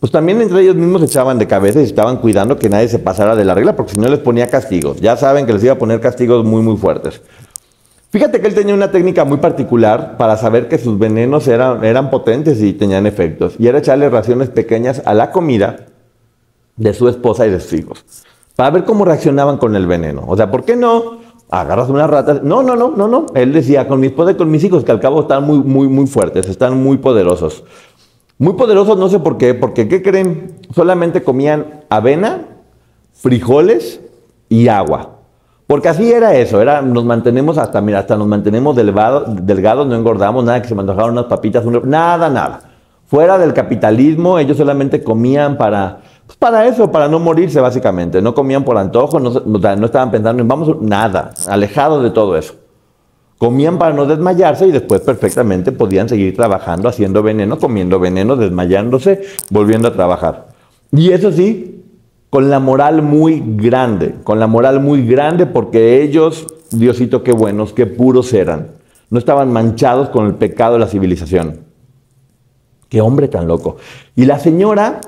pues 0.06 0.12
también 0.12 0.40
entre 0.40 0.62
ellos 0.62 0.76
mismos 0.76 1.02
se 1.02 1.08
echaban 1.08 1.40
de 1.40 1.48
cabeza 1.48 1.82
y 1.82 1.84
estaban 1.84 2.18
cuidando 2.18 2.60
que 2.60 2.70
nadie 2.70 2.88
se 2.88 3.00
pasara 3.00 3.36
de 3.36 3.44
la 3.44 3.56
regla, 3.56 3.76
porque 3.76 3.94
si 3.94 4.00
no 4.00 4.08
les 4.08 4.20
ponía 4.20 4.46
castigos. 4.46 5.02
Ya 5.02 5.18
saben 5.18 5.48
que 5.48 5.54
les 5.54 5.64
iba 5.64 5.74
a 5.74 5.80
poner 5.80 6.00
castigos 6.00 6.46
muy, 6.46 6.62
muy 6.62 6.78
fuertes. 6.78 7.24
Fíjate 8.12 8.40
que 8.40 8.46
él 8.46 8.54
tenía 8.54 8.76
una 8.76 8.92
técnica 8.92 9.26
muy 9.26 9.38
particular 9.38 10.16
para 10.18 10.38
saber 10.38 10.68
que 10.68 10.78
sus 10.78 11.00
venenos 11.00 11.48
eran, 11.48 11.84
eran 11.84 12.12
potentes 12.12 12.62
y 12.62 12.74
tenían 12.74 13.08
efectos. 13.08 13.56
Y 13.58 13.66
era 13.66 13.80
echarle 13.80 14.08
raciones 14.08 14.50
pequeñas 14.50 15.02
a 15.06 15.16
la 15.16 15.32
comida 15.32 15.88
de 16.76 16.94
su 16.94 17.10
esposa 17.10 17.48
y 17.48 17.50
de 17.50 17.60
sus 17.60 17.74
hijos, 17.74 18.06
para 18.56 18.70
ver 18.70 18.84
cómo 18.84 19.06
reaccionaban 19.06 19.58
con 19.58 19.76
el 19.76 19.88
veneno. 19.88 20.24
O 20.28 20.38
sea, 20.38 20.52
¿por 20.52 20.66
qué 20.66 20.76
no? 20.76 21.18
Agarras 21.50 21.90
una 21.90 22.06
rata. 22.06 22.42
No, 22.44 22.62
no, 22.62 22.76
no, 22.76 22.94
no, 22.96 23.08
no. 23.08 23.26
Él 23.34 23.54
decía, 23.54 23.88
con 23.88 24.00
mi 24.00 24.06
esposa 24.06 24.34
y 24.34 24.36
con 24.36 24.52
mis 24.52 24.64
hijos, 24.64 24.84
que 24.84 24.92
al 24.92 25.00
cabo 25.00 25.22
están 25.22 25.44
muy, 25.46 25.58
muy, 25.58 25.88
muy 25.88 26.06
fuertes, 26.06 26.48
están 26.48 26.84
muy 26.84 26.98
poderosos. 26.98 27.64
Muy 28.38 28.54
poderosos, 28.54 28.98
no 28.98 29.08
sé 29.08 29.20
por 29.20 29.38
qué, 29.38 29.54
porque 29.54 29.88
¿qué 29.88 30.02
creen? 30.02 30.58
Solamente 30.74 31.24
comían 31.24 31.84
avena, 31.90 32.42
frijoles 33.14 34.02
y 34.50 34.68
agua. 34.68 35.12
Porque 35.68 35.88
así 35.88 36.12
era 36.12 36.36
eso, 36.36 36.62
era, 36.62 36.82
nos 36.82 37.06
mantenemos 37.06 37.58
hasta, 37.58 37.82
mira, 37.82 38.00
hasta 38.00 38.18
nos 38.18 38.28
mantenemos 38.28 38.76
delgados, 38.76 39.88
no 39.88 39.96
engordamos, 39.96 40.44
nada 40.44 40.62
que 40.62 40.68
se 40.68 40.76
me 40.76 40.84
unas 40.84 41.26
papitas, 41.26 41.66
nada, 41.66 42.30
nada. 42.30 42.62
Fuera 43.06 43.38
del 43.38 43.54
capitalismo, 43.54 44.38
ellos 44.38 44.58
solamente 44.58 45.04
comían 45.04 45.58
para 45.58 46.02
pues 46.26 46.38
para 46.38 46.66
eso, 46.66 46.92
para 46.92 47.08
no 47.08 47.20
morirse 47.20 47.60
básicamente. 47.62 48.22
No 48.22 48.34
comían 48.34 48.64
por 48.64 48.78
antojo, 48.78 49.20
no, 49.20 49.30
no 49.30 49.86
estaban 49.86 50.12
pensando 50.12 50.42
en 50.42 50.48
vamos, 50.48 50.82
nada, 50.82 51.32
alejados 51.48 52.04
de 52.04 52.10
todo 52.10 52.36
eso. 52.36 52.56
Comían 53.38 53.78
para 53.78 53.94
no 53.94 54.06
desmayarse 54.06 54.68
y 54.68 54.72
después 54.72 55.02
perfectamente 55.02 55.72
podían 55.72 56.08
seguir 56.08 56.36
trabajando, 56.36 56.88
haciendo 56.88 57.22
veneno, 57.22 57.60
comiendo 57.60 58.00
veneno, 58.00 58.36
desmayándose, 58.38 59.24
volviendo 59.50 59.90
a 59.90 59.94
trabajar. 59.94 60.48
Y 60.92 61.12
eso 61.12 61.32
sí, 61.32 61.84
con 62.30 62.50
la 62.50 62.60
moral 62.60 63.02
muy 63.02 63.44
grande, 63.46 64.16
con 64.24 64.40
la 64.40 64.48
moral 64.48 64.80
muy 64.80 65.06
grande 65.06 65.46
porque 65.46 66.02
ellos, 66.02 66.48
Diosito, 66.72 67.24
qué 67.24 67.34
buenos, 67.34 67.74
qué 67.74 67.86
puros 67.86 68.34
eran. 68.34 68.72
No 69.10 69.20
estaban 69.20 69.52
manchados 69.52 70.10
con 70.10 70.28
el 70.28 70.36
pecado 70.36 70.74
de 70.74 70.80
la 70.80 70.88
civilización. 70.88 71.60
Qué 72.88 73.02
hombre 73.02 73.28
tan 73.28 73.48
loco. 73.48 73.78
Y 74.16 74.26
la 74.26 74.40
señora 74.40 75.02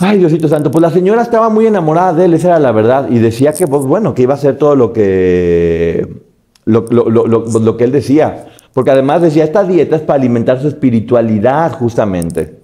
Ay, 0.00 0.18
Diosito 0.18 0.46
Santo, 0.46 0.70
pues 0.70 0.80
la 0.80 0.90
señora 0.90 1.22
estaba 1.22 1.48
muy 1.48 1.66
enamorada 1.66 2.12
de 2.12 2.26
él, 2.26 2.34
esa 2.34 2.48
era 2.48 2.60
la 2.60 2.70
verdad, 2.70 3.08
y 3.10 3.18
decía 3.18 3.52
que, 3.52 3.66
pues 3.66 3.82
bueno, 3.82 4.14
que 4.14 4.22
iba 4.22 4.34
a 4.34 4.36
hacer 4.36 4.56
todo 4.56 4.76
lo 4.76 4.92
que, 4.92 6.27
lo, 6.68 6.82
lo, 6.82 7.76
que 7.76 7.84
él 7.84 7.92
decía. 7.92 8.46
Porque 8.72 8.90
además 8.90 9.22
decía, 9.22 9.44
esta 9.44 9.64
dieta 9.64 9.96
es 9.96 10.02
para 10.02 10.18
alimentar 10.18 10.60
su 10.60 10.68
espiritualidad, 10.68 11.72
justamente. 11.72 12.58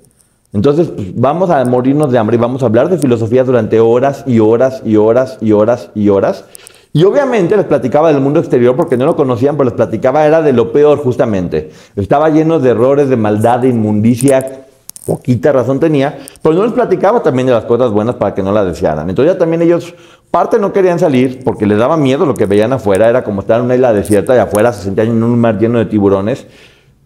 Entonces, 0.53 0.89
pues, 0.89 1.15
vamos 1.15 1.51
a 1.51 1.65
morirnos 1.65 2.13
de 2.13 2.19
hambre 2.19 2.37
y 2.37 2.39
vamos 2.39 2.63
a 2.63 2.67
hablar 2.67 2.89
de 2.89 2.99
filosofía 2.99 3.43
durante 3.43 3.81
horas 3.81 4.23
y 4.27 4.39
horas 4.39 4.83
y 4.85 4.97
horas 4.97 5.39
y 5.41 5.53
horas 5.53 5.91
y 5.95 6.09
horas. 6.09 6.45
Y 6.93 7.03
obviamente 7.03 7.57
les 7.57 7.67
platicaba 7.67 8.13
del 8.13 8.21
mundo 8.21 8.39
exterior 8.39 8.77
porque 8.77 8.97
no 8.97 9.05
lo 9.05 9.17
conocían, 9.17 9.57
pero 9.57 9.65
les 9.65 9.75
platicaba 9.75 10.25
era 10.27 10.43
de 10.43 10.53
lo 10.53 10.71
peor 10.71 10.99
justamente. 10.99 11.71
Estaba 11.97 12.31
lleno 12.31 12.61
de 12.61 12.71
errores, 12.71 13.09
de 13.09 13.17
maldad, 13.17 13.59
de 13.59 13.71
inmundicia, 13.71 14.65
poquita 15.05 15.53
razón 15.53 15.81
tenía, 15.81 16.19
pero 16.41 16.55
no 16.55 16.65
les 16.65 16.73
platicaba 16.73 17.23
también 17.23 17.47
de 17.47 17.53
las 17.53 17.65
cosas 17.65 17.91
buenas 17.91 18.15
para 18.15 18.35
que 18.35 18.43
no 18.43 18.53
las 18.53 18.67
desearan. 18.67 19.09
Entonces 19.09 19.35
ya 19.35 19.39
también 19.39 19.63
ellos, 19.63 19.95
parte 20.35 20.59
no 20.59 20.73
querían 20.73 20.99
salir 20.99 21.45
porque 21.45 21.65
les 21.65 21.79
daba 21.79 21.97
miedo 21.97 22.27
lo 22.27 22.35
que 22.35 22.47
veían 22.47 22.73
afuera, 22.73 23.09
era 23.09 23.23
como 23.23 23.43
estar 23.43 23.61
en 23.61 23.67
una 23.67 23.77
isla 23.77 23.93
desierta 23.93 24.35
y 24.35 24.39
afuera 24.39 24.73
se 24.73 24.83
sentían 24.83 25.07
en 25.07 25.23
un 25.23 25.39
mar 25.39 25.61
lleno 25.61 25.79
de 25.79 25.85
tiburones. 25.85 26.49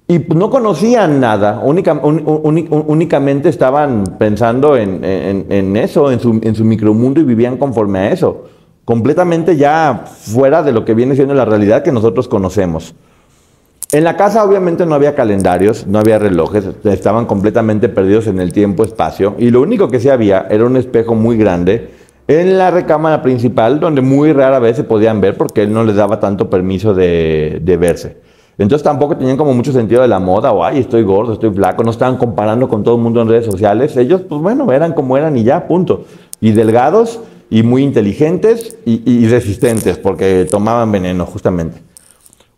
Y 0.07 0.21
no 0.35 0.49
conocían 0.49 1.21
nada, 1.21 1.61
únicamente 1.63 3.51
estaban 3.51 4.17
pensando 4.19 4.79
en, 4.79 5.77
eso, 5.77 6.11
en 6.11 6.21
su, 6.21 6.41
en 6.43 6.55
su 6.55 6.65
micromundo 6.65 7.21
y 7.21 7.25
vivían 7.25 7.59
conforme 7.59 7.99
a 7.99 8.13
eso, 8.13 8.45
completamente 8.87 9.59
ya 9.59 10.05
fuera 10.07 10.63
de 10.63 10.73
lo 10.73 10.87
que 10.87 10.95
viene 10.95 11.15
siendo 11.15 11.35
la 11.35 11.45
realidad 11.45 11.83
que 11.83 11.93
nosotros 11.93 12.29
conocemos. 12.29 12.95
En 13.93 14.05
la 14.05 14.17
casa 14.17 14.43
obviamente 14.43 14.87
no 14.87 14.95
había 14.95 15.15
calendarios, 15.15 15.87
no 15.87 15.99
había 15.99 16.19
relojes, 16.19 16.65
estaban 16.85 17.27
completamente 17.27 17.91
perdidos 17.91 18.27
en 18.27 18.41
el 18.41 18.55
tiempo-espacio 18.55 19.35
y 19.39 19.51
lo 19.51 19.61
único 19.61 19.89
que 19.89 20.01
sí 20.01 20.09
había 20.09 20.47
era 20.49 20.65
un 20.65 20.79
espejo 20.79 21.15
muy 21.15 21.37
grande 21.37 21.98
en 22.29 22.59
la 22.59 22.71
recámara 22.71 23.23
principal 23.23 23.81
donde 23.81 24.01
muy 24.01 24.33
rara 24.33 24.61
vez 24.61 24.77
se 24.77 24.85
podían 24.85 25.21
ver 25.21 25.37
porque 25.37 25.63
él 25.63 25.73
no 25.73 25.83
les 25.83 25.97
daba 25.97 26.21
tanto 26.21 26.49
permiso 26.49 26.95
de, 26.95 27.77
verse. 27.81 28.19
Entonces 28.59 28.85
tampoco 28.85 29.17
tenían 29.17 29.37
como 29.37 29.55
mucho 29.55 29.73
sentido 29.73 30.03
de 30.03 30.09
la 30.09 30.21
moda 30.21 30.53
o, 30.53 30.65
ay, 30.65 30.79
estoy 30.79 31.03
gordo, 31.03 31.33
estoy 31.33 31.51
flaco, 31.51 31.83
no 31.83 31.91
estaban 31.91 32.17
comparando 32.17 32.69
con 32.69 32.85
todo 32.85 32.97
el 32.97 33.03
mundo 33.03 33.23
en 33.23 33.29
redes 33.29 33.47
sociales. 33.47 33.97
Ellos, 33.97 34.21
pues 34.29 34.41
bueno, 34.41 34.71
eran 34.73 34.93
como 34.93 35.17
eran 35.17 35.37
y 35.37 35.45
ya, 35.45 35.67
punto. 35.67 36.05
Y 36.41 36.53
delgados 36.53 37.21
y 37.51 37.63
muy 37.63 37.83
inteligentes 37.83 38.79
y 38.85 39.27
resistentes 39.27 39.99
porque 39.99 40.47
tomaban 40.51 40.93
veneno 40.93 41.25
justamente. 41.25 41.89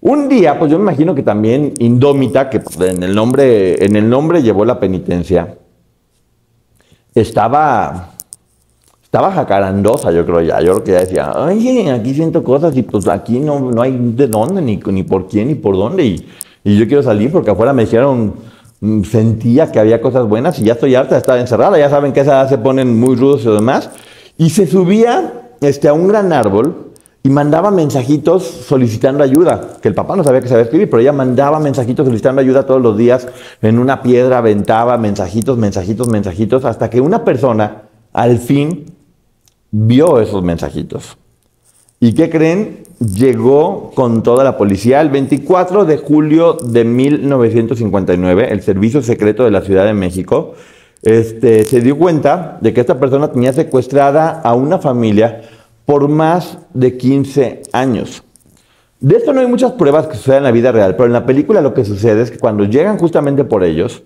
Un 0.03 0.31
día, 0.31 0.59
pues 0.59 0.71
yo 0.71 0.79
me 0.79 0.85
imagino 0.85 1.15
que 1.15 1.23
también 1.23 1.75
Indómita, 1.79 2.49
que 2.49 2.63
en 2.81 3.03
el 3.03 3.15
nombre, 3.15 3.85
en 3.85 3.97
el 3.97 4.09
nombre 4.09 4.43
llevó 4.43 4.65
la 4.65 4.81
penitencia, 4.81 5.59
estaba, 7.15 8.13
estaba 9.11 9.33
jacarandosa, 9.33 10.13
yo 10.13 10.25
creo 10.25 10.41
ya. 10.41 10.61
Yo 10.61 10.75
creo 10.75 10.85
que 10.85 10.93
ya 10.93 11.01
decía, 11.01 11.33
ay, 11.35 11.89
aquí 11.89 12.15
siento 12.15 12.45
cosas 12.45 12.77
y 12.77 12.83
pues 12.83 13.09
aquí 13.09 13.41
no, 13.41 13.59
no 13.59 13.83
hay 13.83 13.99
de 14.01 14.29
dónde, 14.29 14.63
ni, 14.63 14.77
ni 14.77 15.03
por 15.03 15.27
quién, 15.27 15.49
ni 15.49 15.57
por 15.57 15.77
dónde. 15.77 16.05
Y, 16.05 16.29
y 16.63 16.79
yo 16.79 16.87
quiero 16.87 17.03
salir 17.03 17.33
porque 17.33 17.51
afuera 17.51 17.73
me 17.73 17.87
dijeron, 17.87 18.35
mm, 18.81 19.03
sentía 19.03 19.73
que 19.73 19.81
había 19.81 20.01
cosas 20.01 20.29
buenas 20.29 20.61
y 20.61 20.63
ya 20.63 20.75
estoy 20.75 20.95
harta 20.95 21.17
de 21.17 21.23
estar 21.23 21.37
encerrada. 21.41 21.77
Ya 21.77 21.91
saben 21.91 22.13
que 22.13 22.21
esas 22.21 22.49
se 22.49 22.59
ponen 22.59 23.01
muy 23.01 23.17
rudos 23.17 23.45
y 23.45 23.49
demás. 23.51 23.91
Y 24.39 24.51
se 24.51 24.69
subía 24.69 25.51
este, 25.61 25.89
a 25.89 25.93
un 25.93 26.07
gran 26.07 26.33
árbol 26.33 26.93
y 27.25 27.31
mandaba 27.31 27.73
mensajitos 27.73 28.45
solicitando 28.45 29.25
ayuda, 29.25 29.73
que 29.83 29.89
el 29.89 29.95
papá 29.95 30.15
no 30.15 30.23
sabía 30.23 30.41
que 30.41 30.47
sabía 30.47 30.63
escribir, 30.63 30.89
pero 30.89 31.01
ella 31.01 31.13
mandaba 31.13 31.59
mensajitos 31.59 32.07
solicitando 32.07 32.41
ayuda 32.43 32.65
todos 32.65 32.81
los 32.81 32.97
días, 32.97 33.27
en 33.61 33.81
una 33.81 34.03
piedra 34.03 34.39
aventaba 34.39 34.97
mensajitos, 34.99 35.59
mensajitos, 35.59 36.07
mensajitos, 36.07 36.65
hasta 36.65 36.89
que 36.89 37.01
una 37.01 37.25
persona 37.25 37.83
al 38.13 38.39
fin 38.39 39.00
vio 39.71 40.21
esos 40.21 40.43
mensajitos. 40.43 41.17
¿Y 42.01 42.15
qué 42.15 42.31
creen? 42.31 42.85
Llegó 42.99 43.93
con 43.95 44.23
toda 44.23 44.43
la 44.45 44.57
policía 44.57 45.01
el 45.01 45.11
24 45.11 45.85
de 45.85 45.99
julio 45.99 46.55
de 46.55 46.85
1959, 46.85 48.53
el 48.53 48.63
Servicio 48.63 49.03
Secreto 49.03 49.45
de 49.45 49.51
la 49.51 49.61
Ciudad 49.61 49.85
de 49.85 49.95
México, 49.95 50.55
este, 51.03 51.65
se 51.65 51.81
dio 51.81 51.97
cuenta 51.99 52.59
de 52.61 52.75
que 52.75 52.81
esta 52.81 52.99
persona 52.99 53.33
tenía 53.33 53.53
secuestrada 53.53 54.41
a 54.43 54.55
una 54.55 54.79
familia 54.79 55.43
por 55.87 56.09
más 56.09 56.59
de 56.75 56.97
15 56.97 57.63
años. 57.73 58.23
De 59.01 59.17
esto 59.17 59.33
no 59.33 59.41
hay 59.41 59.47
muchas 59.47 59.73
pruebas 59.73 60.07
que 60.07 60.17
sucedan 60.17 60.39
en 60.39 60.45
la 60.45 60.51
vida 60.51 60.73
real, 60.73 60.95
pero 60.95 61.07
en 61.07 61.15
la 61.15 61.25
película 61.25 61.63
lo 61.63 61.73
que 61.73 61.87
sucede 61.87 62.21
es 62.21 62.31
que 62.31 62.39
cuando 62.39 62.65
llegan 62.65 62.99
justamente 62.99 63.45
por 63.45 63.65
ellos, 63.65 64.03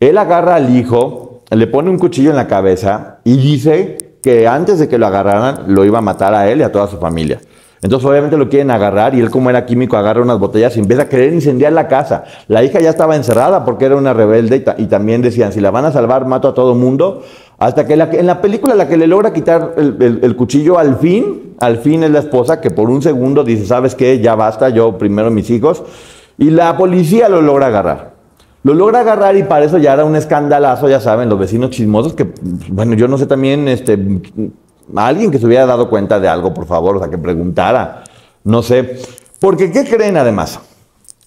él 0.00 0.16
agarra 0.16 0.54
al 0.54 0.74
hijo, 0.74 1.42
le 1.50 1.66
pone 1.66 1.90
un 1.90 1.98
cuchillo 1.98 2.30
en 2.30 2.36
la 2.36 2.46
cabeza 2.46 3.18
y 3.24 3.36
dice 3.36 4.07
que 4.28 4.46
antes 4.46 4.78
de 4.78 4.88
que 4.88 4.98
lo 4.98 5.06
agarraran 5.06 5.60
lo 5.68 5.86
iba 5.86 6.00
a 6.00 6.02
matar 6.02 6.34
a 6.34 6.50
él 6.50 6.60
y 6.60 6.62
a 6.62 6.70
toda 6.70 6.86
su 6.86 6.98
familia. 6.98 7.40
Entonces 7.80 8.06
obviamente 8.06 8.36
lo 8.36 8.50
quieren 8.50 8.70
agarrar 8.70 9.14
y 9.14 9.20
él 9.20 9.30
como 9.30 9.48
era 9.48 9.64
químico 9.64 9.96
agarra 9.96 10.20
unas 10.20 10.38
botellas 10.38 10.76
y 10.76 10.80
empieza 10.80 11.04
a 11.04 11.08
querer 11.08 11.32
incendiar 11.32 11.72
la 11.72 11.88
casa. 11.88 12.24
La 12.46 12.62
hija 12.62 12.78
ya 12.78 12.90
estaba 12.90 13.16
encerrada 13.16 13.64
porque 13.64 13.86
era 13.86 13.96
una 13.96 14.12
rebelde 14.12 14.62
y, 14.76 14.84
también 14.84 15.22
decían, 15.22 15.50
si 15.54 15.62
la 15.62 15.70
van 15.70 15.86
a 15.86 15.92
salvar, 15.92 16.26
mato 16.26 16.48
a 16.48 16.52
todo 16.52 16.74
mundo. 16.74 17.22
Hasta 17.56 17.86
que 17.86 17.94
en 17.94 18.26
la 18.26 18.42
película 18.42 18.74
la 18.74 18.86
que 18.86 18.98
le 18.98 19.06
logra 19.06 19.32
quitar 19.32 19.72
el, 19.78 20.36
cuchillo 20.36 20.78
al 20.78 20.98
fin, 20.98 21.54
al 21.60 21.78
fin 21.78 22.02
es 22.02 22.10
la 22.10 22.18
esposa 22.18 22.60
que 22.60 22.70
por 22.70 22.90
un 22.90 23.00
segundo 23.00 23.44
dice, 23.44 23.64
¿sabes 23.64 23.94
qué? 23.94 24.20
Ya 24.20 24.34
basta, 24.34 24.68
yo 24.68 24.98
primero 24.98 25.30
mis 25.30 25.48
hijos. 25.48 25.82
Y 26.36 26.50
la 26.50 26.76
policía 26.76 27.30
lo 27.30 27.40
logra 27.40 27.68
agarrar. 27.68 28.17
Lo 28.64 28.74
logra 28.74 29.00
agarrar 29.00 29.36
y 29.36 29.44
para 29.44 29.64
eso 29.64 29.78
ya 29.78 29.92
era 29.92 30.04
un 30.04 30.16
escandalazo, 30.16 30.88
ya 30.88 31.00
saben, 31.00 31.28
los 31.28 31.38
vecinos 31.38 31.70
chismosos 31.70 32.14
que, 32.14 32.28
bueno, 32.68 32.94
yo 32.94 33.06
no 33.06 33.16
sé 33.16 33.26
también, 33.26 33.68
este, 33.68 33.98
alguien 34.96 35.30
que 35.30 35.38
se 35.38 35.46
hubiera 35.46 35.66
dado 35.66 35.88
cuenta 35.88 36.18
de 36.18 36.28
algo, 36.28 36.52
por 36.52 36.66
favor, 36.66 36.96
o 36.96 36.98
sea, 36.98 37.08
que 37.08 37.18
preguntara, 37.18 38.04
no 38.44 38.62
sé. 38.62 38.98
Porque, 39.38 39.70
¿qué 39.70 39.84
creen 39.84 40.16
además? 40.16 40.58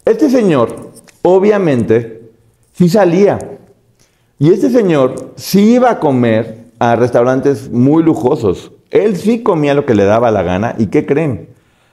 Este 0.04 0.30
señor, 0.30 0.92
obviamente, 1.22 2.32
sí 2.74 2.90
salía. 2.90 3.40
Y 4.40 4.52
este 4.52 4.70
señor 4.70 5.34
sí 5.36 5.76
iba 5.76 5.92
a 5.92 6.00
comer 6.00 6.66
a 6.80 6.96
restaurantes 6.96 7.70
muy 7.72 8.04
lujosos. 8.04 8.72
Él 8.90 9.16
sí 9.16 9.44
comía 9.44 9.74
lo 9.74 9.86
que 9.86 9.96
le 9.96 10.04
daba 10.04 10.32
la 10.32 10.42
gana. 10.42 10.76
¿Y 10.78 10.88
qué 10.88 11.06
creen? 11.06 11.50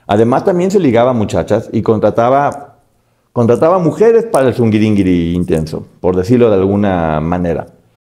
Además, 0.07 0.45
también 0.45 0.71
se 0.71 0.81
ligaba 0.81 1.11
a 1.11 1.15
muchachas 1.15 1.69
y 1.71 1.83
contrataba 1.83 2.68
Contrataba 3.33 3.79
mujeres 3.79 4.25
para 4.25 4.49
el 4.49 4.55
zungiringiri 4.55 5.33
intenso, 5.33 5.87
por 6.01 6.17
decirlo 6.17 6.51
de 6.51 6.57
alguna 6.57 7.21
manera. 7.21 7.78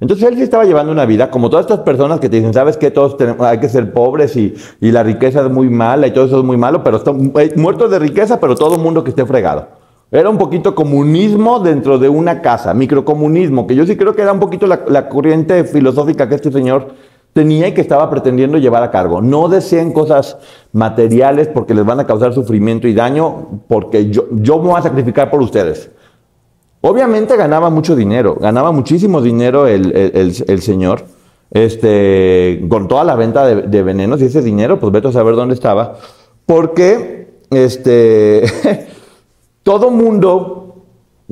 Entonces 0.00 0.26
él 0.26 0.36
sí 0.36 0.42
estaba 0.42 0.64
llevando 0.64 0.90
una 0.90 1.04
vida, 1.04 1.30
como 1.30 1.50
todas 1.50 1.66
estas 1.66 1.80
personas 1.80 2.20
que 2.20 2.30
te 2.30 2.36
dicen, 2.36 2.54
¿sabes 2.54 2.78
qué? 2.78 2.90
Todos 2.90 3.16
hay 3.40 3.58
que 3.58 3.68
ser 3.68 3.92
pobres 3.92 4.34
y, 4.34 4.54
la 4.80 5.02
riqueza 5.02 5.42
es 5.42 5.50
muy 5.50 5.68
mala 5.68 6.06
y 6.06 6.12
todo 6.12 6.24
eso 6.24 6.38
es 6.38 6.44
muy 6.44 6.56
malo, 6.56 6.82
pero 6.82 6.96
están 6.96 7.32
muertos 7.56 7.90
de 7.90 7.98
riqueza, 7.98 8.40
pero 8.40 8.54
todo 8.56 8.76
el 8.76 8.80
mundo 8.80 9.04
que 9.04 9.10
esté 9.10 9.26
fregado. 9.26 9.68
Era 10.10 10.30
un 10.30 10.38
poquito 10.38 10.74
comunismo 10.74 11.60
dentro 11.60 11.98
de 11.98 12.08
una 12.08 12.40
casa, 12.40 12.72
microcomunismo, 12.72 13.66
que 13.66 13.76
yo 13.76 13.86
sí 13.86 13.96
creo 13.96 14.16
que 14.16 14.22
era 14.22 14.32
un 14.32 14.40
poquito 14.40 14.66
la, 14.66 14.80
la 14.88 15.08
corriente 15.08 15.64
filosófica 15.64 16.28
que 16.28 16.34
este 16.34 16.50
señor 16.50 16.94
tenía 17.34 17.68
y 17.68 17.74
que 17.74 17.80
estaba 17.82 18.08
pretendiendo 18.10 18.58
llevar 18.58 18.82
a 18.82 18.90
cargo. 18.90 19.20
No 19.20 19.48
deseen 19.48 19.92
cosas 19.92 20.38
materiales 20.72 21.46
porque 21.46 21.74
les 21.74 21.84
van 21.84 22.00
a 22.00 22.06
causar 22.06 22.32
sufrimiento 22.32 22.88
y 22.88 22.94
daño, 22.94 23.60
porque 23.68 24.10
yo, 24.10 24.24
yo 24.32 24.58
me 24.58 24.70
voy 24.70 24.78
a 24.78 24.82
sacrificar 24.82 25.30
por 25.30 25.42
ustedes. 25.42 25.90
Obviamente 26.82 27.36
ganaba 27.36 27.68
mucho 27.68 27.94
dinero, 27.94 28.36
ganaba 28.40 28.72
muchísimo 28.72 29.20
dinero 29.20 29.66
el, 29.66 30.62
señor, 30.62 31.04
este, 31.50 32.64
con 32.70 32.88
toda 32.88 33.04
la 33.04 33.16
venta 33.16 33.46
de, 33.46 33.82
venenos 33.82 34.22
y 34.22 34.24
ese 34.24 34.40
dinero, 34.40 34.80
pues 34.80 34.90
vete 34.90 35.08
a 35.08 35.12
saber 35.12 35.34
dónde 35.34 35.54
estaba, 35.54 35.98
porque 36.46 37.40
este, 37.50 38.44
todo 39.62 39.90
mundo, 39.90 40.84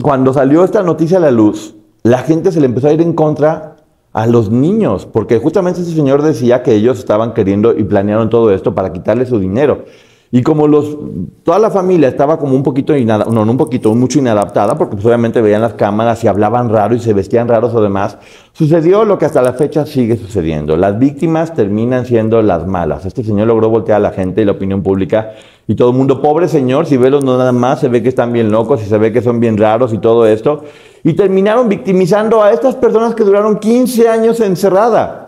cuando 0.03 0.35
salió 0.35 0.65
esta 0.65 0.83
noticia 0.83 1.17
a 1.17 1.21
la 1.21 1.31
luz, 1.31 1.75
la 2.03 2.19
gente 2.19 2.53
se 2.53 2.61
le 2.61 2.67
empezó 2.67 2.89
a 2.89 2.93
ir 2.93 3.01
en 3.01 3.15
contra 3.15 3.77
a 4.13 4.27
los 4.27 4.51
niños, 4.51 5.07
porque 5.07 5.39
justamente 5.39 5.81
ese 5.81 5.95
señor 5.95 6.23
decía 6.23 6.63
que 6.63 6.75
ellos 6.75 6.99
estaban 6.99 7.33
queriendo 7.33 7.77
y 7.77 7.85
planearon 7.85 8.29
todo 8.29 8.53
esto 8.53 8.75
para 8.75 8.93
quitarle 8.93 9.25
su 9.25 9.39
dinero. 9.39 9.85
Y 10.31 10.43
como 10.43 10.69
los, 10.69 10.97
toda 11.43 11.59
la 11.59 11.71
familia 11.71 12.09
estaba 12.09 12.39
como 12.39 12.55
un 12.55 12.63
poquito, 12.63 12.95
no, 12.95 13.25
no 13.25 13.51
un 13.51 13.57
poquito, 13.57 13.95
mucho 13.95 14.19
inadaptada, 14.19 14.77
porque 14.77 14.97
pues 14.97 15.07
obviamente 15.07 15.41
veían 15.41 15.63
las 15.63 15.73
cámaras 15.73 16.23
y 16.23 16.29
hablaban 16.29 16.69
raro 16.69 16.95
y 16.95 17.01
se 17.01 17.15
vestían 17.15 17.49
raros 17.49 17.75
o 17.75 17.81
demás, 17.81 18.19
sucedió 18.53 19.07
lo 19.07 19.17
que 19.17 19.25
hasta 19.25 19.41
la 19.41 19.55
fecha 19.55 19.87
sigue 19.87 20.19
sucediendo. 20.19 20.77
Las 20.77 20.99
víctimas 20.99 21.55
terminan 21.55 22.05
siendo 22.05 22.43
las 22.43 22.67
malas. 22.67 23.07
Este 23.07 23.25
señor 23.25 23.47
logró 23.47 23.71
voltear 23.71 23.97
a 23.97 24.01
la 24.01 24.11
gente 24.11 24.43
y 24.43 24.45
la 24.45 24.53
opinión 24.53 24.83
pública 24.83 25.33
y 25.67 25.75
todo 25.75 25.91
el 25.91 25.97
mundo, 25.97 26.23
pobre 26.23 26.49
señor, 26.49 26.87
si 26.87 26.97
ve 26.97 27.11
los 27.11 27.23
no 27.23 27.37
nada 27.37 27.53
más, 27.53 27.81
se 27.81 27.89
ve 27.89 28.03
que 28.03 28.09
están 28.09 28.33
bien 28.33 28.51
locos 28.51 28.83
y 28.83 28.87
se 28.87 28.97
ve 28.97 29.13
que 29.13 29.21
son 29.21 29.39
bien 29.39 29.59
raros 29.59 29.93
y 29.93 29.99
todo 29.99 30.27
esto. 30.27 30.65
Y 31.05 31.13
terminaron 31.13 31.69
victimizando 31.69 32.43
a 32.43 32.53
estas 32.53 32.75
personas 32.75 33.15
que 33.15 33.23
duraron 33.23 33.59
15 33.59 34.09
años 34.09 34.41
encerrada. 34.41 35.28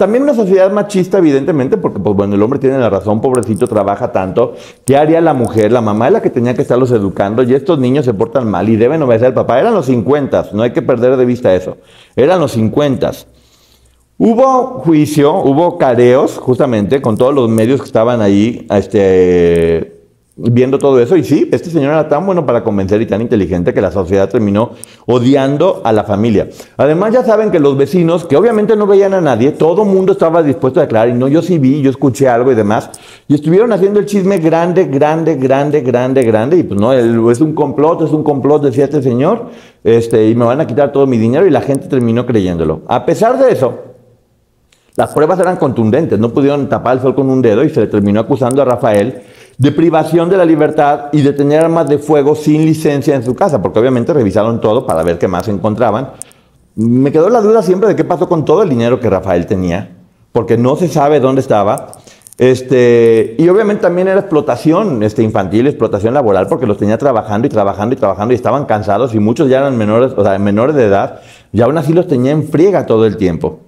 También 0.00 0.22
una 0.22 0.32
sociedad 0.32 0.72
machista, 0.72 1.18
evidentemente, 1.18 1.76
porque 1.76 2.00
pues 2.00 2.16
bueno, 2.16 2.34
el 2.34 2.42
hombre 2.42 2.58
tiene 2.58 2.78
la 2.78 2.88
razón, 2.88 3.20
pobrecito, 3.20 3.68
trabaja 3.68 4.10
tanto. 4.10 4.54
¿Qué 4.86 4.96
haría 4.96 5.20
la 5.20 5.34
mujer? 5.34 5.72
La 5.72 5.82
mamá 5.82 6.06
es 6.06 6.14
la 6.14 6.22
que 6.22 6.30
tenía 6.30 6.54
que 6.54 6.62
estarlos 6.62 6.90
educando 6.90 7.42
y 7.42 7.52
estos 7.52 7.78
niños 7.78 8.06
se 8.06 8.14
portan 8.14 8.50
mal 8.50 8.66
y 8.70 8.76
deben 8.76 9.02
obedecer 9.02 9.26
al 9.26 9.34
papá. 9.34 9.60
Eran 9.60 9.74
los 9.74 9.84
50, 9.84 10.52
no 10.54 10.62
hay 10.62 10.72
que 10.72 10.80
perder 10.80 11.18
de 11.18 11.26
vista 11.26 11.54
eso. 11.54 11.76
Eran 12.16 12.40
los 12.40 12.52
50. 12.52 13.10
Hubo 14.16 14.80
juicio, 14.80 15.34
hubo 15.34 15.76
careos, 15.76 16.38
justamente, 16.38 17.02
con 17.02 17.18
todos 17.18 17.34
los 17.34 17.50
medios 17.50 17.78
que 17.80 17.86
estaban 17.86 18.22
ahí, 18.22 18.66
este, 18.70 19.99
viendo 20.42 20.78
todo 20.78 21.00
eso. 21.00 21.16
Y 21.16 21.24
sí, 21.24 21.48
este 21.52 21.70
señor 21.70 21.92
era 21.92 22.08
tan 22.08 22.24
bueno 22.24 22.46
para 22.46 22.64
convencer 22.64 23.02
y 23.02 23.06
tan 23.06 23.20
inteligente 23.20 23.74
que 23.74 23.80
la 23.80 23.90
sociedad 23.90 24.28
terminó 24.28 24.72
odiando 25.06 25.82
a 25.84 25.92
la 25.92 26.04
familia. 26.04 26.48
Además, 26.76 27.12
ya 27.12 27.24
saben 27.24 27.50
que 27.50 27.60
los 27.60 27.76
vecinos, 27.76 28.24
que 28.24 28.36
obviamente 28.36 28.76
no 28.76 28.86
veían 28.86 29.14
a 29.14 29.20
nadie, 29.20 29.52
todo 29.52 29.84
mundo 29.84 30.12
estaba 30.12 30.42
dispuesto 30.42 30.80
a 30.80 30.84
declarar. 30.84 31.10
Y 31.10 31.18
no, 31.18 31.28
yo 31.28 31.42
sí 31.42 31.58
vi, 31.58 31.82
yo 31.82 31.90
escuché 31.90 32.28
algo 32.28 32.50
y 32.52 32.54
demás. 32.54 32.90
Y 33.28 33.34
estuvieron 33.34 33.72
haciendo 33.72 34.00
el 34.00 34.06
chisme 34.06 34.38
grande, 34.38 34.86
grande, 34.86 35.36
grande, 35.36 35.80
grande, 35.82 36.22
grande. 36.22 36.56
Y 36.56 36.62
pues 36.62 36.80
no, 36.80 36.92
es 36.92 37.40
un 37.40 37.54
complot, 37.54 38.02
es 38.02 38.10
un 38.10 38.22
complot, 38.22 38.62
decía 38.62 38.84
este 38.84 39.02
señor. 39.02 39.46
Este, 39.84 40.28
y 40.28 40.34
me 40.34 40.44
van 40.44 40.60
a 40.60 40.66
quitar 40.66 40.92
todo 40.92 41.06
mi 41.06 41.18
dinero. 41.18 41.46
Y 41.46 41.50
la 41.50 41.60
gente 41.60 41.88
terminó 41.88 42.24
creyéndolo. 42.24 42.82
A 42.88 43.04
pesar 43.04 43.38
de 43.38 43.52
eso, 43.52 43.89
las 44.96 45.12
pruebas 45.12 45.38
eran 45.38 45.56
contundentes, 45.56 46.18
no 46.18 46.30
pudieron 46.30 46.68
tapar 46.68 46.96
el 46.96 47.02
sol 47.02 47.14
con 47.14 47.30
un 47.30 47.40
dedo 47.40 47.64
y 47.64 47.70
se 47.70 47.80
le 47.80 47.86
terminó 47.86 48.20
acusando 48.20 48.62
a 48.62 48.64
Rafael 48.64 49.22
de 49.60 49.72
privación 49.72 50.30
de 50.30 50.38
la 50.38 50.46
libertad 50.46 51.10
y 51.12 51.20
de 51.20 51.34
tener 51.34 51.62
armas 51.62 51.86
de 51.86 51.98
fuego 51.98 52.34
sin 52.34 52.64
licencia 52.64 53.14
en 53.14 53.22
su 53.22 53.34
casa, 53.34 53.60
porque 53.60 53.78
obviamente 53.78 54.14
revisaron 54.14 54.58
todo 54.58 54.86
para 54.86 55.02
ver 55.02 55.18
qué 55.18 55.28
más 55.28 55.48
encontraban. 55.48 56.12
Me 56.76 57.12
quedó 57.12 57.28
la 57.28 57.42
duda 57.42 57.62
siempre 57.62 57.90
de 57.90 57.94
qué 57.94 58.04
pasó 58.04 58.26
con 58.26 58.46
todo 58.46 58.62
el 58.62 58.70
dinero 58.70 59.00
que 59.00 59.10
Rafael 59.10 59.44
tenía, 59.44 59.90
porque 60.32 60.56
no 60.56 60.76
se 60.76 60.88
sabe 60.88 61.20
dónde 61.20 61.42
estaba. 61.42 61.92
Este, 62.38 63.36
y 63.38 63.46
obviamente 63.50 63.82
también 63.82 64.08
era 64.08 64.20
explotación 64.20 65.02
este, 65.02 65.22
infantil, 65.22 65.66
explotación 65.66 66.14
laboral, 66.14 66.46
porque 66.46 66.66
los 66.66 66.78
tenía 66.78 66.96
trabajando 66.96 67.46
y 67.46 67.50
trabajando 67.50 67.94
y 67.94 67.98
trabajando 67.98 68.32
y 68.32 68.36
estaban 68.36 68.64
cansados 68.64 69.14
y 69.14 69.18
muchos 69.18 69.50
ya 69.50 69.58
eran 69.58 69.76
menores, 69.76 70.12
o 70.16 70.24
sea, 70.24 70.38
menores 70.38 70.74
de 70.74 70.86
edad, 70.86 71.20
y 71.52 71.60
aún 71.60 71.76
así 71.76 71.92
los 71.92 72.06
tenía 72.06 72.32
en 72.32 72.48
friega 72.48 72.86
todo 72.86 73.04
el 73.04 73.18
tiempo. 73.18 73.60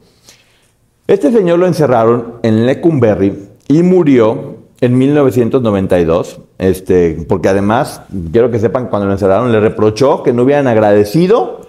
Este 1.08 1.32
señor 1.32 1.58
lo 1.58 1.66
encerraron 1.66 2.34
en 2.44 2.64
Lecumberri 2.64 3.48
y 3.66 3.82
murió 3.82 4.56
en 4.80 4.96
1992, 4.96 6.40
este, 6.58 7.24
porque 7.28 7.48
además, 7.48 8.02
quiero 8.30 8.52
que 8.52 8.60
sepan, 8.60 8.86
cuando 8.86 9.06
lo 9.06 9.12
encerraron 9.12 9.50
le 9.50 9.58
reprochó 9.58 10.22
que 10.22 10.32
no 10.32 10.44
hubieran 10.44 10.68
agradecido 10.68 11.60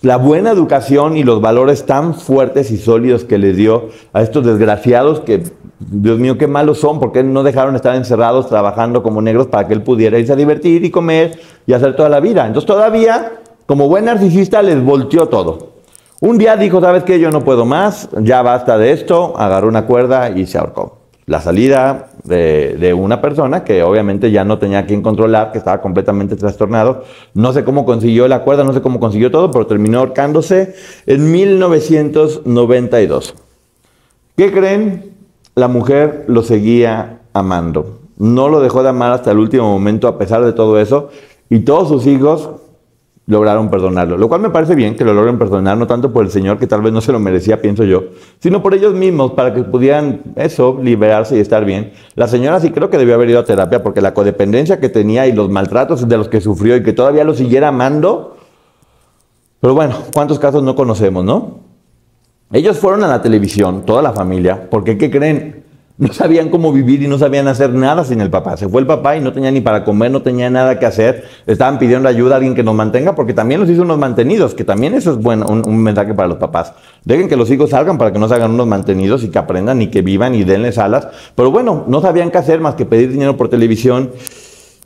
la 0.00 0.16
buena 0.16 0.50
educación 0.50 1.16
y 1.16 1.22
los 1.22 1.40
valores 1.40 1.86
tan 1.86 2.14
fuertes 2.14 2.72
y 2.72 2.76
sólidos 2.76 3.22
que 3.22 3.38
le 3.38 3.52
dio 3.52 3.90
a 4.12 4.20
estos 4.20 4.44
desgraciados 4.44 5.20
que, 5.20 5.44
Dios 5.78 6.18
mío, 6.18 6.36
qué 6.36 6.48
malos 6.48 6.78
son, 6.78 6.98
porque 6.98 7.22
no 7.22 7.44
dejaron 7.44 7.76
estar 7.76 7.94
encerrados 7.94 8.48
trabajando 8.48 9.04
como 9.04 9.22
negros 9.22 9.46
para 9.46 9.68
que 9.68 9.74
él 9.74 9.82
pudiera 9.82 10.18
irse 10.18 10.32
a 10.32 10.36
divertir 10.36 10.84
y 10.84 10.90
comer 10.90 11.38
y 11.66 11.72
hacer 11.72 11.94
toda 11.94 12.08
la 12.08 12.18
vida. 12.18 12.48
Entonces 12.48 12.66
todavía, 12.66 13.40
como 13.66 13.88
buen 13.88 14.06
narcisista, 14.06 14.60
les 14.60 14.82
volteó 14.82 15.28
todo. 15.28 15.72
Un 16.24 16.38
día 16.38 16.56
dijo, 16.56 16.80
¿sabes 16.80 17.02
qué? 17.02 17.18
Yo 17.18 17.32
no 17.32 17.42
puedo 17.42 17.64
más, 17.64 18.08
ya 18.20 18.42
basta 18.42 18.78
de 18.78 18.92
esto, 18.92 19.36
agarró 19.36 19.66
una 19.66 19.86
cuerda 19.86 20.30
y 20.30 20.46
se 20.46 20.56
ahorcó 20.56 20.98
la 21.26 21.40
salida 21.40 22.10
de, 22.22 22.94
una 22.96 23.20
persona 23.20 23.64
que 23.64 23.82
obviamente 23.82 24.30
ya 24.30 24.44
no 24.44 24.60
tenía 24.60 24.86
quien 24.86 25.02
controlar, 25.02 25.50
que 25.50 25.58
estaba 25.58 25.82
completamente 25.82 26.36
trastornado. 26.36 27.02
No 27.34 27.52
sé 27.52 27.64
cómo 27.64 27.84
consiguió 27.84 28.28
la 28.28 28.42
cuerda, 28.42 28.62
no 28.62 28.72
sé 28.72 28.80
cómo 28.80 29.00
consiguió 29.00 29.32
todo, 29.32 29.50
pero 29.50 29.66
terminó 29.66 29.98
ahorcándose 29.98 30.76
en 31.06 31.32
1992. 31.32 33.34
¿Qué 34.36 34.52
creen? 34.52 35.16
La 35.56 35.66
mujer 35.66 36.26
lo 36.28 36.44
seguía 36.44 37.18
amando. 37.32 37.98
No 38.16 38.48
lo 38.48 38.60
dejó 38.60 38.84
de 38.84 38.90
amar 38.90 39.10
hasta 39.10 39.32
el 39.32 39.38
último 39.38 39.64
momento 39.64 40.06
a 40.06 40.18
pesar 40.18 40.44
de 40.44 40.52
todo 40.52 40.78
eso. 40.78 41.08
Y 41.50 41.58
todos 41.60 41.88
sus 41.88 42.06
hijos 42.06 42.50
lograron 43.26 43.70
perdonarlo. 43.70 44.16
Lo 44.16 44.28
cual 44.28 44.40
me 44.40 44.50
parece 44.50 44.74
bien 44.74 44.96
que 44.96 45.04
lo 45.04 45.14
logren 45.14 45.38
perdonar, 45.38 45.76
no 45.76 45.86
tanto 45.86 46.12
por 46.12 46.24
el 46.24 46.30
Señor, 46.30 46.58
que 46.58 46.66
tal 46.66 46.82
vez 46.82 46.92
no 46.92 47.00
se 47.00 47.12
lo 47.12 47.20
merecía, 47.20 47.60
pienso 47.60 47.84
yo, 47.84 48.04
sino 48.40 48.62
por 48.62 48.74
ellos 48.74 48.94
mismos, 48.94 49.32
para 49.32 49.54
que 49.54 49.62
pudieran 49.62 50.22
eso, 50.36 50.78
liberarse 50.82 51.36
y 51.36 51.40
estar 51.40 51.64
bien. 51.64 51.92
La 52.14 52.26
señora 52.26 52.60
sí 52.60 52.70
creo 52.70 52.90
que 52.90 52.98
debió 52.98 53.14
haber 53.14 53.30
ido 53.30 53.40
a 53.40 53.44
terapia, 53.44 53.82
porque 53.82 54.00
la 54.00 54.14
codependencia 54.14 54.80
que 54.80 54.88
tenía 54.88 55.26
y 55.26 55.32
los 55.32 55.50
maltratos 55.50 56.08
de 56.08 56.16
los 56.16 56.28
que 56.28 56.40
sufrió 56.40 56.76
y 56.76 56.82
que 56.82 56.92
todavía 56.92 57.24
lo 57.24 57.34
siguiera 57.34 57.68
amando. 57.68 58.36
Pero 59.60 59.74
bueno, 59.74 59.94
¿cuántos 60.12 60.38
casos 60.38 60.62
no 60.62 60.74
conocemos, 60.74 61.24
no? 61.24 61.60
Ellos 62.52 62.78
fueron 62.78 63.04
a 63.04 63.08
la 63.08 63.22
televisión, 63.22 63.86
toda 63.86 64.02
la 64.02 64.12
familia, 64.12 64.68
porque 64.68 64.98
¿qué 64.98 65.10
creen? 65.10 65.61
No 66.02 66.12
sabían 66.12 66.48
cómo 66.48 66.72
vivir 66.72 67.00
y 67.04 67.06
no 67.06 67.16
sabían 67.16 67.46
hacer 67.46 67.72
nada 67.72 68.04
sin 68.04 68.20
el 68.20 68.28
papá. 68.28 68.56
Se 68.56 68.68
fue 68.68 68.80
el 68.80 68.88
papá 68.88 69.16
y 69.16 69.20
no 69.20 69.32
tenía 69.32 69.52
ni 69.52 69.60
para 69.60 69.84
comer, 69.84 70.10
no 70.10 70.20
tenía 70.20 70.50
nada 70.50 70.80
que 70.80 70.84
hacer. 70.84 71.26
Estaban 71.46 71.78
pidiendo 71.78 72.08
ayuda 72.08 72.34
a 72.34 72.36
alguien 72.38 72.56
que 72.56 72.64
nos 72.64 72.74
mantenga 72.74 73.14
porque 73.14 73.32
también 73.32 73.60
los 73.60 73.70
hizo 73.70 73.82
unos 73.82 73.98
mantenidos, 73.98 74.52
que 74.52 74.64
también 74.64 74.94
eso 74.94 75.12
es 75.12 75.18
bueno, 75.18 75.46
un, 75.48 75.62
un 75.64 75.78
mensaje 75.78 76.12
para 76.12 76.26
los 76.26 76.38
papás. 76.38 76.72
Dejen 77.04 77.28
que 77.28 77.36
los 77.36 77.48
hijos 77.52 77.70
salgan 77.70 77.98
para 77.98 78.12
que 78.12 78.18
no 78.18 78.26
se 78.26 78.34
hagan 78.34 78.50
unos 78.50 78.66
mantenidos 78.66 79.22
y 79.22 79.28
que 79.28 79.38
aprendan 79.38 79.80
y 79.80 79.86
que 79.90 80.02
vivan 80.02 80.34
y 80.34 80.42
denles 80.42 80.76
alas. 80.76 81.06
Pero 81.36 81.52
bueno, 81.52 81.84
no 81.86 82.00
sabían 82.00 82.32
qué 82.32 82.38
hacer 82.38 82.60
más 82.60 82.74
que 82.74 82.84
pedir 82.84 83.12
dinero 83.12 83.36
por 83.36 83.48
televisión 83.48 84.10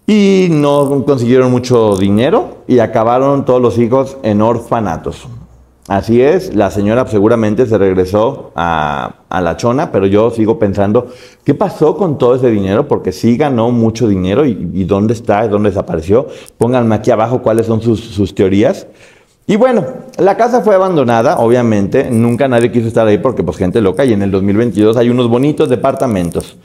y 0.07 0.49
no 0.51 1.03
consiguieron 1.07 1.51
mucho 1.51 1.97
dinero 1.97 2.59
y 2.69 2.81
acabaron 2.81 3.47
todos 3.47 3.63
los 3.63 3.79
hijos 3.79 4.19
en 4.23 4.43
orfanatos. 4.43 5.27
Así 5.89 6.21
es, 6.21 6.53
la 6.57 6.73
señora 6.73 7.07
seguramente 7.07 7.65
se 7.65 7.79
regresó 7.79 8.51
a, 8.57 9.15
la 9.31 9.57
chona, 9.57 9.93
pero 9.93 10.07
yo 10.07 10.31
sigo 10.31 10.59
pensando, 10.59 11.07
¿qué 11.45 11.55
pasó 11.55 11.97
con 11.97 12.19
todo 12.19 12.35
ese 12.35 12.51
dinero? 12.51 12.89
Porque 12.89 13.13
sí 13.13 13.37
ganó 13.37 13.71
mucho 13.71 14.09
dinero 14.09 14.45
y, 14.47 14.85
dónde 14.85 15.15
está, 15.15 15.47
dónde 15.47 15.71
desapareció. 15.71 16.27
Pónganme 16.59 16.97
aquí 16.97 17.13
abajo 17.13 17.41
cuáles 17.41 17.67
son 17.67 17.81
sus, 17.83 18.01
sus 18.01 18.35
teorías. 18.35 18.89
Y 19.47 19.55
bueno, 19.55 19.85
la 20.19 20.37
casa 20.37 20.61
fue 20.63 20.75
abandonada, 20.75 21.39
obviamente, 21.39 22.11
nunca 22.11 22.49
nadie 22.49 22.73
quiso 22.73 22.89
estar 22.89 23.07
ahí 23.07 23.19
porque 23.19 23.45
pues 23.45 23.57
gente 23.57 23.81
loca 23.81 24.05
y 24.05 24.13
en 24.13 24.23
el 24.23 24.33
2022 24.33 24.97
hay 24.97 25.09
unos 25.09 25.29
bonitos 25.29 25.69
departamentos. 25.69 26.57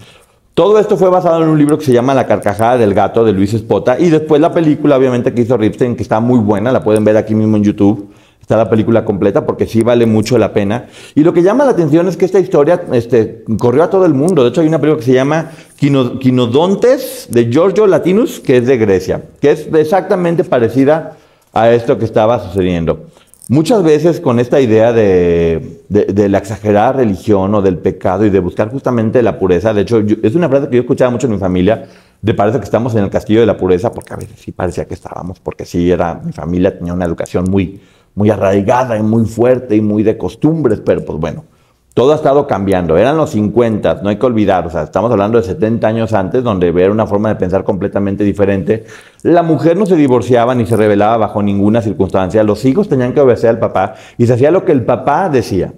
Todo 0.56 0.80
esto 0.80 0.98
fue 0.98 1.10
basado 1.10 1.44
en 1.44 1.50
un 1.50 1.60
libro 1.60 1.78
que 1.78 1.86
se 1.86 1.94
llama 1.94 2.16
La 2.16 2.26
carcajada 2.26 2.78
del 2.78 2.96
gato 2.96 3.24
de 3.24 3.34
Luis 3.34 3.54
Espota 3.54 4.00
y 4.00 4.10
después 4.10 4.42
la 4.42 4.52
película 4.52 4.98
obviamente 4.98 5.32
que 5.32 5.44
hizo 5.44 5.58
Ripstein 5.58 5.96
que 5.96 6.02
está 6.02 6.20
muy 6.20 6.40
buena, 6.40 6.72
la 6.72 6.84
pueden 6.84 7.06
ver 7.06 7.18
aquí 7.18 7.36
mismo 7.36 7.58
en 7.58 7.64
YouTube 7.64 8.12
está 8.42 8.58
la 8.58 8.70
película 8.70 9.06
completa 9.06 9.46
porque 9.46 9.68
sí 9.68 9.82
vale 9.82 10.06
mucho 10.06 10.38
la 10.38 10.52
pena. 10.52 10.88
Y 11.16 11.24
lo 11.24 11.34
que 11.34 11.44
llama 11.44 11.64
la 11.64 11.72
atención 11.72 12.08
es 12.08 12.18
que 12.18 12.26
esta 12.26 12.40
historia 12.40 12.84
este, 12.92 13.44
corrió 13.58 13.84
a 13.84 13.90
todo 13.90 14.06
el 14.06 14.14
mundo. 14.14 14.44
De 14.44 14.50
hecho, 14.50 14.62
hay 14.62 14.68
una 14.68 14.80
película 14.80 15.00
que 15.00 15.06
se 15.06 15.14
llama 15.14 15.52
Quinodontes 15.78 17.28
de 17.30 17.50
Giorgio 17.50 17.88
Latinus, 17.88 18.40
que 18.40 18.58
es 18.58 18.68
de 18.68 18.78
Grecia, 18.78 19.22
que 19.40 19.52
es 19.52 19.68
exactamente 19.74 20.44
parecida 20.44 21.18
a 21.54 21.72
esto 21.72 21.98
que 21.98 22.06
estaba 22.06 22.40
sucediendo. 22.40 23.06
Muchas 23.48 23.84
veces 23.84 24.22
con 24.22 24.40
esta 24.40 24.62
idea 24.62 24.94
de, 24.94 25.82
la 25.90 26.38
exagerada 26.38 26.94
religión 26.94 27.54
o 27.54 27.62
del 27.62 27.78
pecado 27.78 28.26
y 28.26 28.30
de 28.30 28.40
buscar 28.40 28.70
justamente 28.72 29.22
la 29.22 29.38
pureza, 29.38 29.74
de 29.74 29.82
hecho, 29.82 30.02
es 30.24 30.36
una 30.36 30.48
frase 30.48 30.70
que 30.70 30.78
yo 30.78 30.82
escuchaba 30.84 31.12
mucho 31.12 31.28
en 31.28 31.34
mi 31.34 31.40
familia, 31.40 31.86
de 32.22 32.34
parece 32.34 32.60
que 32.60 32.64
estamos 32.64 32.96
en 32.96 33.04
el 33.04 33.10
castillo 33.10 33.42
de 33.42 33.48
la 33.48 33.58
pureza, 33.58 33.92
porque 33.92 34.14
a 34.14 34.16
veces 34.16 34.40
sí 34.40 34.52
parecía 34.52 34.86
que 34.86 34.94
estábamos, 34.94 35.40
porque 35.42 35.66
sí 35.66 35.92
era, 35.92 36.22
mi 36.24 36.32
familia 36.32 36.78
tenía 36.78 36.94
una 36.94 37.04
educación 37.04 37.44
muy, 37.50 37.82
muy 38.16 38.30
arraigada 38.30 38.98
y 38.98 39.04
muy 39.04 39.26
fuerte 39.26 39.76
y 39.76 39.82
muy 39.82 40.04
de 40.04 40.18
costumbres, 40.18 40.82
pero 40.84 41.04
pues 41.06 41.20
bueno, 41.20 41.46
todo 41.94 42.14
ha 42.14 42.16
estado 42.16 42.48
cambiando. 42.48 42.98
Eran 42.98 43.18
los 43.18 43.32
50, 43.32 44.02
no 44.02 44.10
hay 44.10 44.18
que 44.18 44.26
olvidar, 44.26 44.66
o 44.66 44.70
sea, 44.70 44.84
estamos 44.84 45.12
hablando 45.12 45.38
de 45.38 45.44
70 45.44 45.88
años 45.88 46.14
antes, 46.14 46.44
donde 46.44 46.70
era 46.70 46.92
una 46.92 47.06
forma 47.06 47.30
de 47.30 47.36
pensar 47.36 47.64
completamente 47.64 48.24
diferente. 48.24 48.86
La 49.24 49.44
mujer 49.44 49.78
no 49.78 49.86
se 49.86 49.96
divorciaba 49.96 50.56
ni 50.56 50.66
se 50.66 50.78
rebelaba 50.78 51.18
bajo 51.18 51.44
ninguna 51.44 51.82
circunstancia, 51.82 52.44
los 52.44 52.64
hijos 52.66 52.88
tenían 52.88 53.14
que 53.14 53.22
obedecer 53.22 53.50
al 53.50 53.60
papá 53.60 53.96
y 54.18 54.26
se 54.26 54.34
hacía 54.34 54.52
lo 54.52 54.64
que 54.66 54.72
el 54.72 54.84
papá 54.84 55.30
decía. 55.30 55.74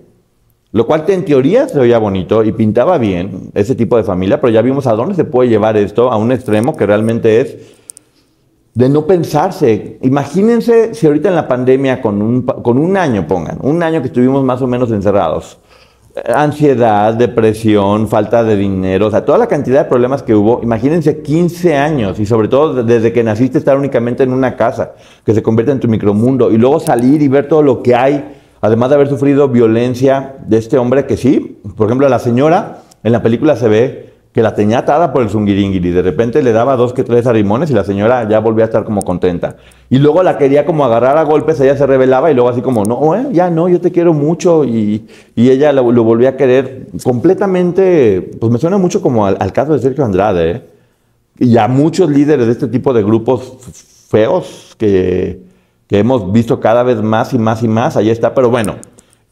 Lo 0.71 0.87
cual 0.87 1.03
en 1.07 1.23
teoría 1.23 1.67
se 1.67 1.79
oía 1.79 1.99
bonito 1.99 2.43
y 2.43 2.51
pintaba 2.51 2.97
bien 2.97 3.51
ese 3.53 3.75
tipo 3.75 3.95
de 3.95 4.03
familia, 4.03 4.41
pero 4.41 4.51
ya 4.51 4.63
vimos 4.63 4.87
a 4.87 4.93
dónde 4.93 5.13
se 5.13 5.23
puede 5.23 5.47
llevar 5.47 5.77
esto 5.77 6.11
a 6.11 6.17
un 6.17 6.31
extremo 6.31 6.75
que 6.75 6.87
realmente 6.87 7.41
es 7.41 7.57
de 8.73 8.89
no 8.89 9.05
pensarse. 9.05 9.99
Imagínense 10.01 10.93
si 10.93 11.07
ahorita 11.07 11.29
en 11.29 11.35
la 11.35 11.47
pandemia, 11.47 12.01
con 12.01 12.21
un, 12.21 12.41
con 12.41 12.77
un 12.77 12.97
año, 12.97 13.27
pongan, 13.27 13.59
un 13.61 13.83
año 13.83 14.01
que 14.01 14.07
estuvimos 14.07 14.43
más 14.43 14.61
o 14.61 14.67
menos 14.67 14.91
encerrados, 14.91 15.59
ansiedad, 16.33 17.13
depresión, 17.13 18.07
falta 18.07 18.43
de 18.43 18.55
dinero, 18.55 19.07
o 19.07 19.11
sea, 19.11 19.25
toda 19.25 19.37
la 19.37 19.47
cantidad 19.47 19.83
de 19.83 19.89
problemas 19.89 20.21
que 20.21 20.35
hubo, 20.35 20.59
imagínense 20.61 21.21
15 21.21 21.75
años 21.75 22.19
y 22.19 22.25
sobre 22.25 22.47
todo 22.47 22.83
desde 22.83 23.11
que 23.11 23.23
naciste 23.23 23.57
estar 23.57 23.77
únicamente 23.77 24.23
en 24.23 24.31
una 24.31 24.55
casa, 24.55 24.91
que 25.25 25.33
se 25.33 25.41
convierte 25.41 25.71
en 25.71 25.79
tu 25.79 25.87
micromundo, 25.87 26.51
y 26.51 26.57
luego 26.57 26.79
salir 26.79 27.21
y 27.21 27.27
ver 27.27 27.47
todo 27.47 27.63
lo 27.63 27.81
que 27.81 27.95
hay, 27.95 28.37
además 28.61 28.89
de 28.89 28.95
haber 28.95 29.09
sufrido 29.09 29.49
violencia 29.49 30.35
de 30.45 30.57
este 30.57 30.77
hombre 30.77 31.05
que 31.05 31.17
sí, 31.17 31.59
por 31.75 31.87
ejemplo, 31.87 32.07
la 32.09 32.19
señora 32.19 32.83
en 33.03 33.11
la 33.11 33.21
película 33.23 33.55
se 33.55 33.67
ve 33.67 34.02
que 34.33 34.41
la 34.41 34.55
tenía 34.55 34.79
atada 34.79 35.13
por 35.13 35.21
el 35.21 35.29
zungiringiri. 35.29 35.91
De 35.91 36.01
repente 36.01 36.41
le 36.41 36.51
daba 36.51 36.75
dos 36.75 36.91
que 36.91 37.03
tres 37.03 37.27
arimones 37.27 37.69
y 37.69 37.73
la 37.73 37.83
señora 37.83 38.27
ya 38.27 38.39
volvía 38.39 38.65
a 38.65 38.67
estar 38.67 38.83
como 38.83 39.03
contenta. 39.03 39.57
Y 39.91 39.99
luego 39.99 40.23
la 40.23 40.39
quería 40.39 40.65
como 40.65 40.83
agarrar 40.83 41.17
a 41.19 41.23
golpes, 41.23 41.59
ella 41.59 41.77
se 41.77 41.85
revelaba 41.85 42.31
y 42.31 42.33
luego 42.33 42.49
así 42.49 42.61
como, 42.61 42.83
no, 42.83 43.15
eh, 43.15 43.27
ya 43.31 43.51
no, 43.51 43.69
yo 43.69 43.79
te 43.79 43.91
quiero 43.91 44.13
mucho. 44.13 44.65
Y, 44.65 45.07
ella 45.35 45.71
lo, 45.71 45.83
volvía 45.83 46.29
a 46.29 46.37
querer 46.37 46.87
completamente, 47.03 48.31
pues 48.39 48.51
me 48.51 48.57
suena 48.57 48.79
mucho 48.79 49.01
como 49.03 49.27
al, 49.27 49.53
caso 49.53 49.73
de 49.73 49.79
Sergio 49.79 50.03
Andrade. 50.03 50.51
¿eh? 50.51 50.61
Y 51.37 51.57
a 51.57 51.67
muchos 51.67 52.09
líderes 52.09 52.47
de 52.47 52.53
este 52.53 52.67
tipo 52.67 52.91
de 52.91 53.03
grupos 53.03 53.57
feos 54.09 54.75
que, 54.79 55.41
que 55.87 55.99
hemos 55.99 56.31
visto 56.31 56.59
cada 56.59 56.81
vez 56.81 56.99
más 57.03 57.33
y 57.35 57.37
más 57.37 57.61
y 57.61 57.67
más, 57.67 57.97
ahí 57.97 58.09
está. 58.09 58.33
Pero 58.33 58.49
bueno, 58.49 58.77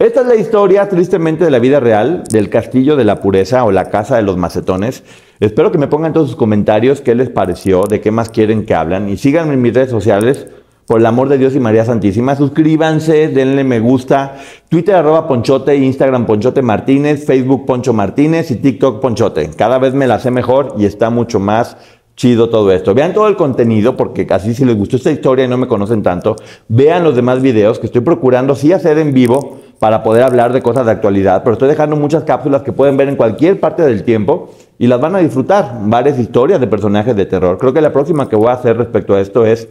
esta 0.06 0.22
es 0.22 0.28
la 0.28 0.36
historia, 0.36 0.90
tristemente, 0.90 1.46
de 1.46 1.52
la 1.52 1.60
vida 1.60 1.80
real 1.80 2.24
del 2.32 2.50
Castillo 2.50 2.96
de 2.96 3.04
la 3.04 3.22
Pureza 3.22 3.64
o 3.66 3.72
la 3.72 3.90
Casa 3.90 4.16
de 4.16 4.24
los 4.24 4.36
Macetones. 4.36 5.04
Espero 5.40 5.72
que 5.72 5.78
me 5.78 5.88
pongan 5.88 6.12
todos 6.12 6.30
sus 6.30 6.38
comentarios 6.38 7.02
qué 7.02 7.14
les 7.14 7.30
pareció, 7.30 7.84
de 7.84 8.02
qué 8.02 8.10
más 8.10 8.30
quieren 8.30 8.66
que 8.66 8.74
hablan. 8.74 9.10
Y 9.10 9.18
síganme 9.18 9.54
en 9.54 9.62
mis 9.62 9.76
redes 9.76 9.92
sociales, 9.92 10.48
por 10.88 11.00
el 11.00 11.06
amor 11.06 11.30
de 11.30 11.38
Dios 11.38 11.56
y 11.56 11.60
María 11.60 11.86
Santísima. 11.86 12.36
Suscríbanse, 12.36 13.28
denle 13.28 13.64
me 13.64 13.80
gusta. 13.80 14.38
Twitter 14.70 14.96
arroba 14.96 15.28
Ponchote, 15.28 15.76
Instagram 15.76 16.26
Ponchote 16.26 16.64
Martínez, 16.64 17.24
Facebook 17.24 17.68
Poncho 17.68 17.94
Martínez 17.94 18.50
y 18.50 18.56
TikTok 18.56 19.00
Ponchote. 19.02 19.52
Cada 19.56 19.78
vez 19.78 19.94
me 19.94 20.08
la 20.08 20.20
sé 20.20 20.32
mejor 20.32 20.74
y 20.80 20.86
está 20.86 21.12
mucho 21.12 21.40
más 21.40 21.78
chido 22.16 22.50
todo 22.50 22.72
esto. 22.72 22.96
Vean 22.96 23.14
todo 23.14 23.28
el 23.28 23.36
contenido, 23.36 23.96
porque 23.96 24.26
así 24.32 24.56
si 24.56 24.66
les 24.66 24.76
gustó 24.76 24.98
esta 24.98 25.12
historia 25.12 25.46
y 25.46 25.48
no 25.48 25.58
me 25.58 25.68
conocen 25.68 26.02
tanto, 26.02 26.36
vean 26.68 27.04
los 27.04 27.16
demás 27.16 27.42
videos 27.42 27.78
que 27.78 27.86
estoy 27.86 28.02
procurando 28.02 28.56
sí 28.56 28.74
hacer 28.74 28.98
en 28.98 29.14
vivo 29.14 29.61
para 29.82 30.04
poder 30.04 30.22
hablar 30.22 30.54
de 30.54 30.62
cosas 30.62 30.86
de 30.86 30.92
actualidad, 30.92 31.42
pero 31.42 31.54
estoy 31.54 31.68
dejando 31.68 31.96
muchas 31.96 32.24
cápsulas 32.24 32.62
que 32.62 32.72
pueden 32.72 32.98
ver 32.98 33.10
en 33.10 33.16
cualquier 33.16 33.60
parte 33.60 33.82
del 33.82 34.04
tiempo 34.04 34.52
y 34.78 34.86
las 34.86 35.02
van 35.02 35.16
a 35.16 35.18
disfrutar. 35.18 35.80
Varias 35.86 36.20
historias 36.20 36.60
de 36.60 36.68
personajes 36.68 37.16
de 37.16 37.26
terror. 37.26 37.58
Creo 37.58 37.74
que 37.74 37.82
la 37.82 37.92
próxima 37.92 38.30
que 38.30 38.36
voy 38.36 38.50
a 38.50 38.52
hacer 38.52 38.78
respecto 38.78 39.16
a 39.16 39.22
esto 39.22 39.44
es, 39.44 39.68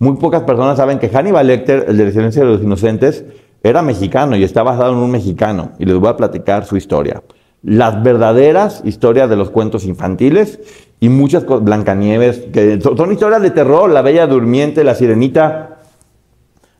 muy 0.00 0.16
pocas 0.16 0.42
personas 0.42 0.78
saben 0.78 0.98
que 0.98 1.08
Hannibal 1.08 1.46
Lecter, 1.46 1.84
el 1.86 1.96
de 1.96 2.04
la 2.06 2.28
de 2.28 2.44
los 2.44 2.60
Inocentes, 2.60 3.24
era 3.62 3.82
mexicano 3.82 4.34
y 4.34 4.42
está 4.42 4.64
basado 4.64 4.94
en 4.94 4.98
un 4.98 5.12
mexicano 5.12 5.70
y 5.78 5.84
les 5.84 5.96
voy 5.96 6.08
a 6.08 6.16
platicar 6.16 6.64
su 6.64 6.76
historia. 6.76 7.22
Las 7.62 8.02
verdaderas 8.02 8.82
historias 8.84 9.30
de 9.30 9.36
los 9.36 9.50
cuentos 9.50 9.84
infantiles 9.84 10.58
y 10.98 11.08
muchas 11.08 11.44
cosas, 11.44 11.62
Blancanieves, 11.62 12.46
que 12.52 12.80
son 12.80 13.12
historias 13.12 13.42
de 13.42 13.52
terror, 13.52 13.88
La 13.88 14.02
Bella 14.02 14.26
Durmiente, 14.26 14.82
La 14.82 14.96
Sirenita, 14.96 15.78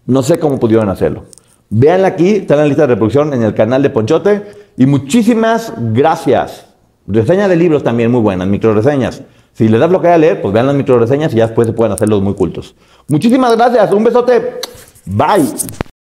no 0.07 0.25
sé 0.25 0.41
cómo 0.41 0.59
pudieron 0.59 0.89
hacerlo. 0.89 1.27
Véanla 1.75 2.09
aquí, 2.09 2.37
está 2.37 2.53
en 2.53 2.61
la 2.61 2.67
lista 2.67 2.83
de 2.83 2.89
reproducción 2.89 3.33
en 3.33 3.43
el 3.43 3.55
canal 3.55 3.83
de 3.83 3.89
Ponchote. 3.89 4.43
Y 4.77 4.85
muchísimas 4.85 5.73
gracias. 5.79 6.67
Reseña 7.07 7.49
de 7.49 7.57
libros 7.57 7.83
también 7.83 8.11
muy 8.11 8.21
buenas, 8.21 8.47
micro 8.47 8.75
reseñas. 8.75 9.23
Si 9.55 9.69
les 9.69 9.81
da 9.81 9.87
bloqueo 9.87 10.13
a 10.13 10.19
leer, 10.19 10.43
pues 10.43 10.53
vean 10.53 10.67
las 10.67 10.77
micro 10.77 10.99
reseñas 10.99 11.33
y 11.33 11.37
ya 11.37 11.47
después 11.47 11.67
se 11.67 11.73
pueden 11.73 11.93
hacer 11.93 12.11
los 12.11 12.21
muy 12.21 12.35
cultos. 12.35 12.75
Muchísimas 13.09 13.57
gracias, 13.57 13.91
un 13.91 14.05
besote. 14.05 14.61
Bye. 15.07 15.47